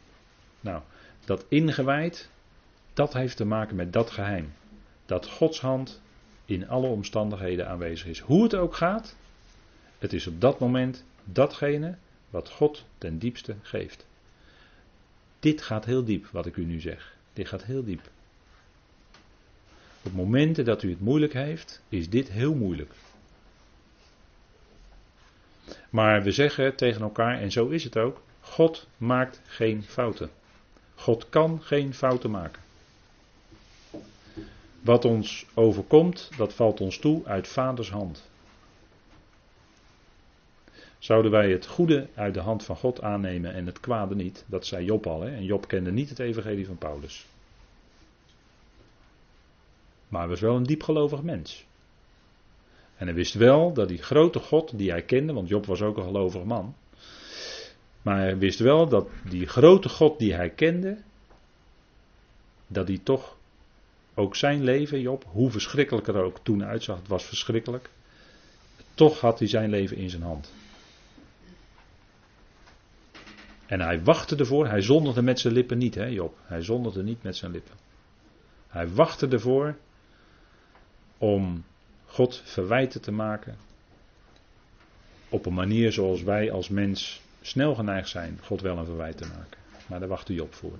Nou, 0.59 0.81
dat 1.25 1.45
ingewijd, 1.49 2.29
dat 2.99 3.13
heeft 3.13 3.38
te 3.38 3.45
maken 3.45 3.75
met 3.75 3.93
dat 3.93 4.12
geheim. 4.12 4.53
Dat 5.05 5.27
Gods 5.27 5.62
hand 5.62 6.01
in 6.45 6.67
alle 6.67 6.88
omstandigheden 6.88 7.67
aanwezig 7.67 8.07
is. 8.07 8.19
Hoe 8.19 8.43
het 8.43 8.55
ook 8.55 8.75
gaat, 8.75 9.15
het 9.97 10.13
is 10.13 10.27
op 10.27 10.41
dat 10.41 10.59
moment 10.59 11.03
datgene 11.23 11.95
wat 12.29 12.49
God 12.49 12.85
ten 12.97 13.19
diepste 13.19 13.55
geeft. 13.62 14.05
Dit 15.39 15.62
gaat 15.62 15.85
heel 15.85 16.03
diep, 16.03 16.25
wat 16.31 16.45
ik 16.45 16.55
u 16.55 16.65
nu 16.65 16.79
zeg. 16.79 17.15
Dit 17.33 17.47
gaat 17.47 17.63
heel 17.63 17.83
diep. 17.83 18.01
Op 20.03 20.13
momenten 20.13 20.65
dat 20.65 20.83
u 20.83 20.89
het 20.89 21.01
moeilijk 21.01 21.33
heeft, 21.33 21.81
is 21.89 22.09
dit 22.09 22.29
heel 22.29 22.53
moeilijk. 22.53 22.93
Maar 25.89 26.23
we 26.23 26.31
zeggen 26.31 26.75
tegen 26.75 27.01
elkaar, 27.01 27.39
en 27.39 27.51
zo 27.51 27.67
is 27.67 27.83
het 27.83 27.97
ook, 27.97 28.21
God 28.41 28.88
maakt 28.97 29.41
geen 29.45 29.83
fouten. 29.83 30.29
God 30.95 31.29
kan 31.29 31.62
geen 31.62 31.93
fouten 31.93 32.31
maken. 32.31 32.67
Wat 34.81 35.05
ons 35.05 35.45
overkomt, 35.53 36.29
dat 36.37 36.53
valt 36.53 36.81
ons 36.81 36.97
toe 36.97 37.25
uit 37.25 37.47
vaders 37.47 37.91
hand. 37.91 38.29
Zouden 40.99 41.31
wij 41.31 41.51
het 41.51 41.67
goede 41.67 42.07
uit 42.15 42.33
de 42.33 42.39
hand 42.39 42.63
van 42.63 42.75
God 42.75 43.01
aannemen 43.01 43.53
en 43.53 43.65
het 43.65 43.79
kwade 43.79 44.15
niet? 44.15 44.43
Dat 44.47 44.65
zei 44.65 44.85
Job 44.85 45.07
al, 45.07 45.21
hè? 45.21 45.35
en 45.35 45.43
Job 45.43 45.67
kende 45.67 45.91
niet 45.91 46.09
het 46.09 46.19
evangelie 46.19 46.65
van 46.65 46.77
Paulus. 46.77 47.25
Maar 50.07 50.21
hij 50.21 50.29
was 50.29 50.39
wel 50.39 50.55
een 50.55 50.63
diepgelovig 50.63 51.21
mens. 51.21 51.65
En 52.97 53.05
hij 53.05 53.15
wist 53.15 53.33
wel 53.33 53.73
dat 53.73 53.87
die 53.87 54.01
grote 54.01 54.39
God 54.39 54.77
die 54.77 54.91
hij 54.91 55.01
kende, 55.01 55.33
want 55.33 55.49
Job 55.49 55.65
was 55.65 55.81
ook 55.81 55.97
een 55.97 56.03
gelovig 56.03 56.43
man. 56.43 56.75
Maar 58.01 58.17
hij 58.17 58.37
wist 58.37 58.59
wel 58.59 58.87
dat 58.87 59.07
die 59.29 59.47
grote 59.47 59.89
God 59.89 60.19
die 60.19 60.33
hij 60.33 60.49
kende, 60.49 60.97
dat 62.67 62.87
hij 62.87 62.99
toch 63.03 63.37
ook 64.19 64.36
zijn 64.36 64.63
leven, 64.63 65.01
Job, 65.01 65.25
hoe 65.32 65.51
verschrikkelijk 65.51 66.08
er 66.08 66.23
ook 66.23 66.39
toen 66.43 66.65
uitzag, 66.65 66.97
het 66.97 67.08
was 67.08 67.25
verschrikkelijk. 67.25 67.89
Toch 68.93 69.19
had 69.19 69.39
hij 69.39 69.47
zijn 69.47 69.69
leven 69.69 69.97
in 69.97 70.10
zijn 70.10 70.21
hand. 70.21 70.53
En 73.65 73.82
hij 73.82 74.03
wachtte 74.03 74.36
ervoor, 74.36 74.67
hij 74.67 74.82
zondigde 74.82 75.21
met 75.21 75.39
zijn 75.39 75.53
lippen 75.53 75.77
niet, 75.77 75.95
hè 75.95 76.05
Job. 76.05 76.38
Hij 76.43 76.62
zondigde 76.62 77.03
niet 77.03 77.23
met 77.23 77.36
zijn 77.36 77.51
lippen. 77.51 77.75
Hij 78.67 78.89
wachtte 78.89 79.27
ervoor 79.27 79.75
om 81.17 81.63
God 82.05 82.41
verwijten 82.45 83.01
te 83.01 83.12
maken. 83.12 83.58
Op 85.29 85.45
een 85.45 85.53
manier 85.53 85.91
zoals 85.91 86.23
wij 86.23 86.51
als 86.51 86.69
mens 86.69 87.21
snel 87.41 87.75
geneigd 87.75 88.10
zijn 88.10 88.39
God 88.43 88.62
wel 88.62 88.77
een 88.77 88.86
verwijt 88.86 89.17
te 89.17 89.27
maken. 89.27 89.60
Maar 89.88 89.99
daar 89.99 90.10
wachtte 90.10 90.34
Job 90.34 90.53
voor. 90.53 90.77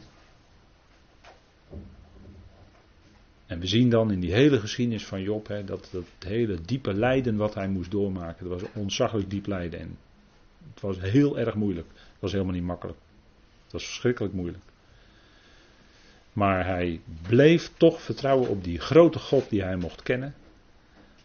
En 3.50 3.60
we 3.60 3.68
zien 3.68 3.90
dan 3.90 4.12
in 4.12 4.20
die 4.20 4.34
hele 4.34 4.60
geschiedenis 4.60 5.06
van 5.06 5.22
Job 5.22 5.48
hè, 5.48 5.64
dat 5.64 5.90
dat 5.92 6.06
hele 6.20 6.62
diepe 6.62 6.94
lijden 6.94 7.36
wat 7.36 7.54
hij 7.54 7.68
moest 7.68 7.92
doormaken, 7.92 8.50
dat 8.50 8.62
was 8.62 8.70
ontzaglijk 8.74 9.30
diep 9.30 9.46
lijden. 9.46 9.80
En 9.80 9.98
het 10.74 10.82
was 10.82 11.00
heel 11.00 11.40
erg 11.40 11.56
moeilijk. 11.56 11.88
Het 11.88 12.20
was 12.20 12.32
helemaal 12.32 12.54
niet 12.54 12.64
makkelijk. 12.64 12.98
Het 13.64 13.72
was 13.72 13.86
verschrikkelijk 13.86 14.34
moeilijk. 14.34 14.64
Maar 16.34 16.66
hij 16.66 17.02
bleef 17.28 17.72
toch 17.78 18.02
vertrouwen 18.02 18.50
op 18.50 18.64
die 18.64 18.80
grote 18.80 19.20
God 19.20 19.50
die 19.50 19.64
hij 19.64 19.76
mocht 19.76 20.04
kennen. 20.04 20.36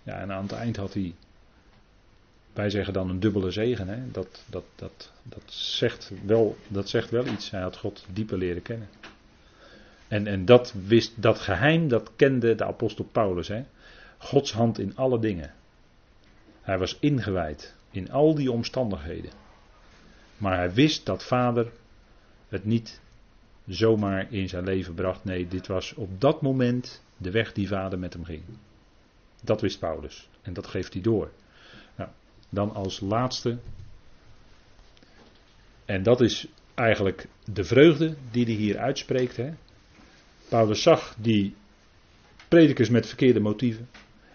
Ja, 0.03 0.20
en 0.20 0.32
aan 0.32 0.42
het 0.42 0.53
eind 0.53 0.76
had 0.76 0.94
hij, 0.94 1.14
wij 2.53 2.70
zeggen 2.70 2.92
dan 2.92 3.11
een 3.11 3.20
dubbele 3.20 3.51
zegen. 3.51 3.88
Hè? 3.88 4.11
Dat, 4.11 4.44
dat, 4.46 4.64
dat, 4.74 5.12
dat, 5.22 5.42
zegt 5.46 6.12
wel, 6.26 6.57
dat 6.68 6.88
zegt 6.88 7.11
wel 7.11 7.26
iets. 7.26 7.51
Hij 7.51 7.62
had 7.62 7.76
God 7.76 8.07
dieper 8.12 8.38
leren 8.38 8.62
kennen. 8.62 8.88
En, 10.14 10.26
en 10.26 10.44
dat, 10.44 10.72
wist, 10.86 11.22
dat 11.22 11.38
geheim, 11.38 11.88
dat 11.88 12.10
kende 12.16 12.54
de 12.54 12.64
apostel 12.64 13.04
Paulus. 13.04 13.48
Hè? 13.48 13.64
Gods 14.18 14.52
hand 14.52 14.78
in 14.78 14.96
alle 14.96 15.18
dingen. 15.18 15.52
Hij 16.60 16.78
was 16.78 16.98
ingewijd 17.00 17.74
in 17.90 18.10
al 18.10 18.34
die 18.34 18.50
omstandigheden. 18.50 19.30
Maar 20.36 20.56
hij 20.56 20.72
wist 20.72 21.06
dat 21.06 21.24
vader 21.24 21.72
het 22.48 22.64
niet 22.64 23.00
zomaar 23.66 24.32
in 24.32 24.48
zijn 24.48 24.64
leven 24.64 24.94
bracht. 24.94 25.24
Nee, 25.24 25.48
dit 25.48 25.66
was 25.66 25.94
op 25.94 26.20
dat 26.20 26.42
moment 26.42 27.02
de 27.16 27.30
weg 27.30 27.52
die 27.52 27.68
vader 27.68 27.98
met 27.98 28.12
hem 28.12 28.24
ging. 28.24 28.42
Dat 29.42 29.60
wist 29.60 29.78
Paulus. 29.78 30.28
En 30.42 30.52
dat 30.52 30.66
geeft 30.66 30.92
hij 30.92 31.02
door. 31.02 31.30
Nou, 31.96 32.10
dan 32.48 32.74
als 32.74 33.00
laatste. 33.00 33.58
En 35.84 36.02
dat 36.02 36.20
is 36.20 36.46
eigenlijk 36.74 37.28
de 37.52 37.64
vreugde 37.64 38.14
die 38.30 38.44
hij 38.44 38.54
hier 38.54 38.78
uitspreekt. 38.78 39.36
Hè. 39.36 39.52
Paulus 40.55 40.82
zag 40.82 41.14
die 41.18 41.55
predikers 42.48 42.88
met 42.88 43.07
verkeerde 43.07 43.40
motieven. 43.40 43.88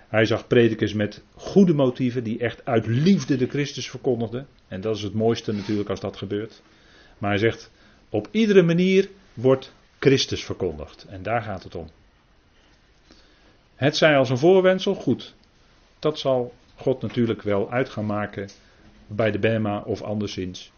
Hij 0.07 0.25
zag 0.25 0.47
predikers 0.47 0.93
met 0.93 1.23
goede 1.35 1.73
motieven 1.73 2.23
die 2.23 2.39
echt 2.39 2.65
uit 2.65 2.87
liefde 2.87 3.37
de 3.37 3.47
Christus 3.47 3.89
verkondigden. 3.89 4.47
En 4.67 4.81
dat 4.81 4.95
is 4.95 5.01
het 5.01 5.13
mooiste 5.13 5.51
natuurlijk 5.51 5.89
als 5.89 5.99
dat 5.99 6.17
gebeurt. 6.17 6.61
Maar 7.17 7.29
hij 7.29 7.39
zegt, 7.39 7.71
op 8.09 8.27
iedere 8.31 8.63
manier 8.63 9.09
wordt 9.33 9.73
Christus 9.99 10.43
verkondigd. 10.43 11.05
En 11.09 11.23
daar 11.23 11.41
gaat 11.41 11.63
het 11.63 11.75
om. 11.75 11.89
Het 13.75 13.97
zij 13.97 14.17
als 14.17 14.29
een 14.29 14.37
voorwensel, 14.37 14.95
goed. 14.95 15.35
Dat 15.99 16.19
zal 16.19 16.53
God 16.75 17.01
natuurlijk 17.01 17.41
wel 17.41 17.71
uit 17.71 17.89
gaan 17.89 18.05
maken 18.05 18.49
bij 19.07 19.31
de 19.31 19.39
Bema 19.39 19.81
of 19.81 20.01
anderszins. 20.01 20.71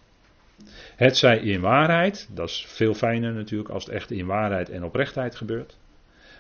Het 0.96 1.18
zij 1.18 1.38
in 1.38 1.62
waarheid, 1.62 2.28
dat 2.32 2.50
is 2.50 2.66
veel 2.68 2.94
fijner 2.94 3.34
natuurlijk 3.34 3.70
als 3.70 3.86
het 3.86 3.94
echt 3.94 4.12
in 4.12 4.26
waarheid 4.26 4.70
en 4.70 4.84
oprechtheid 4.84 5.36
gebeurt. 5.36 5.78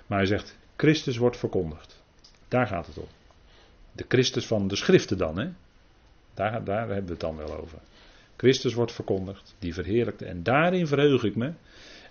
Maar 0.07 0.17
hij 0.17 0.27
zegt, 0.27 0.57
Christus 0.75 1.17
wordt 1.17 1.37
verkondigd. 1.37 2.03
Daar 2.47 2.67
gaat 2.67 2.87
het 2.87 2.97
om. 2.97 3.07
De 3.91 4.05
Christus 4.07 4.47
van 4.47 4.67
de 4.67 4.75
schriften 4.75 5.17
dan, 5.17 5.39
hè? 5.39 5.49
Daar, 6.33 6.63
daar 6.63 6.87
hebben 6.87 7.05
we 7.05 7.11
het 7.11 7.19
dan 7.19 7.35
wel 7.35 7.57
over. 7.57 7.79
Christus 8.37 8.73
wordt 8.73 8.91
verkondigd, 8.91 9.55
die 9.59 9.73
verheerlijkte. 9.73 10.25
En 10.25 10.43
daarin 10.43 10.87
verheug 10.87 11.23
ik 11.23 11.35
me. 11.35 11.51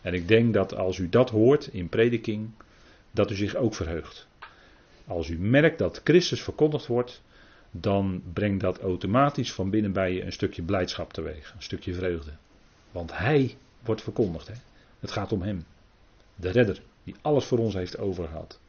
En 0.03 0.15
ik 0.15 0.29
denk 0.29 0.55
dat 0.55 0.75
als 0.75 0.99
u 0.99 1.09
dat 1.09 1.31
hoort 1.31 1.67
in 1.67 1.89
prediking, 1.89 2.51
dat 3.11 3.31
u 3.31 3.35
zich 3.35 3.55
ook 3.55 3.75
verheugt. 3.75 4.29
Als 5.07 5.29
u 5.29 5.39
merkt 5.39 5.79
dat 5.79 6.01
Christus 6.05 6.43
verkondigd 6.43 6.87
wordt, 6.87 7.23
dan 7.71 8.23
brengt 8.33 8.61
dat 8.61 8.81
automatisch 8.81 9.53
van 9.53 9.71
binnen 9.71 9.93
bij 9.93 10.13
je 10.13 10.25
een 10.25 10.33
stukje 10.33 10.63
blijdschap 10.63 11.13
teweeg, 11.13 11.53
een 11.57 11.63
stukje 11.63 11.95
vreugde. 11.95 12.31
Want 12.91 13.17
Hij 13.19 13.57
wordt 13.85 14.03
verkondigd. 14.03 14.49
Hè? 14.49 14.55
Het 15.01 15.11
gaat 15.11 15.33
om 15.33 15.43
Hem. 15.43 15.65
De 16.35 16.51
redder, 16.51 16.83
die 17.05 17.15
alles 17.21 17.45
voor 17.45 17.59
ons 17.59 17.75
heeft 17.75 17.99
overgehad. 17.99 18.61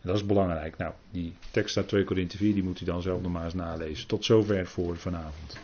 En 0.00 0.08
dat 0.08 0.16
is 0.16 0.26
belangrijk. 0.26 0.76
Nou, 0.76 0.92
die 1.10 1.34
tekst 1.50 1.76
uit 1.76 1.88
2 1.88 2.04
Korinthe 2.04 2.36
4, 2.36 2.54
die 2.54 2.62
moet 2.62 2.80
u 2.80 2.84
dan 2.84 3.02
zelf 3.02 3.22
nog 3.22 3.32
maar 3.32 3.44
eens 3.44 3.54
nalezen. 3.54 4.06
Tot 4.06 4.24
zover 4.24 4.66
voor 4.66 4.96
vanavond. 4.96 5.58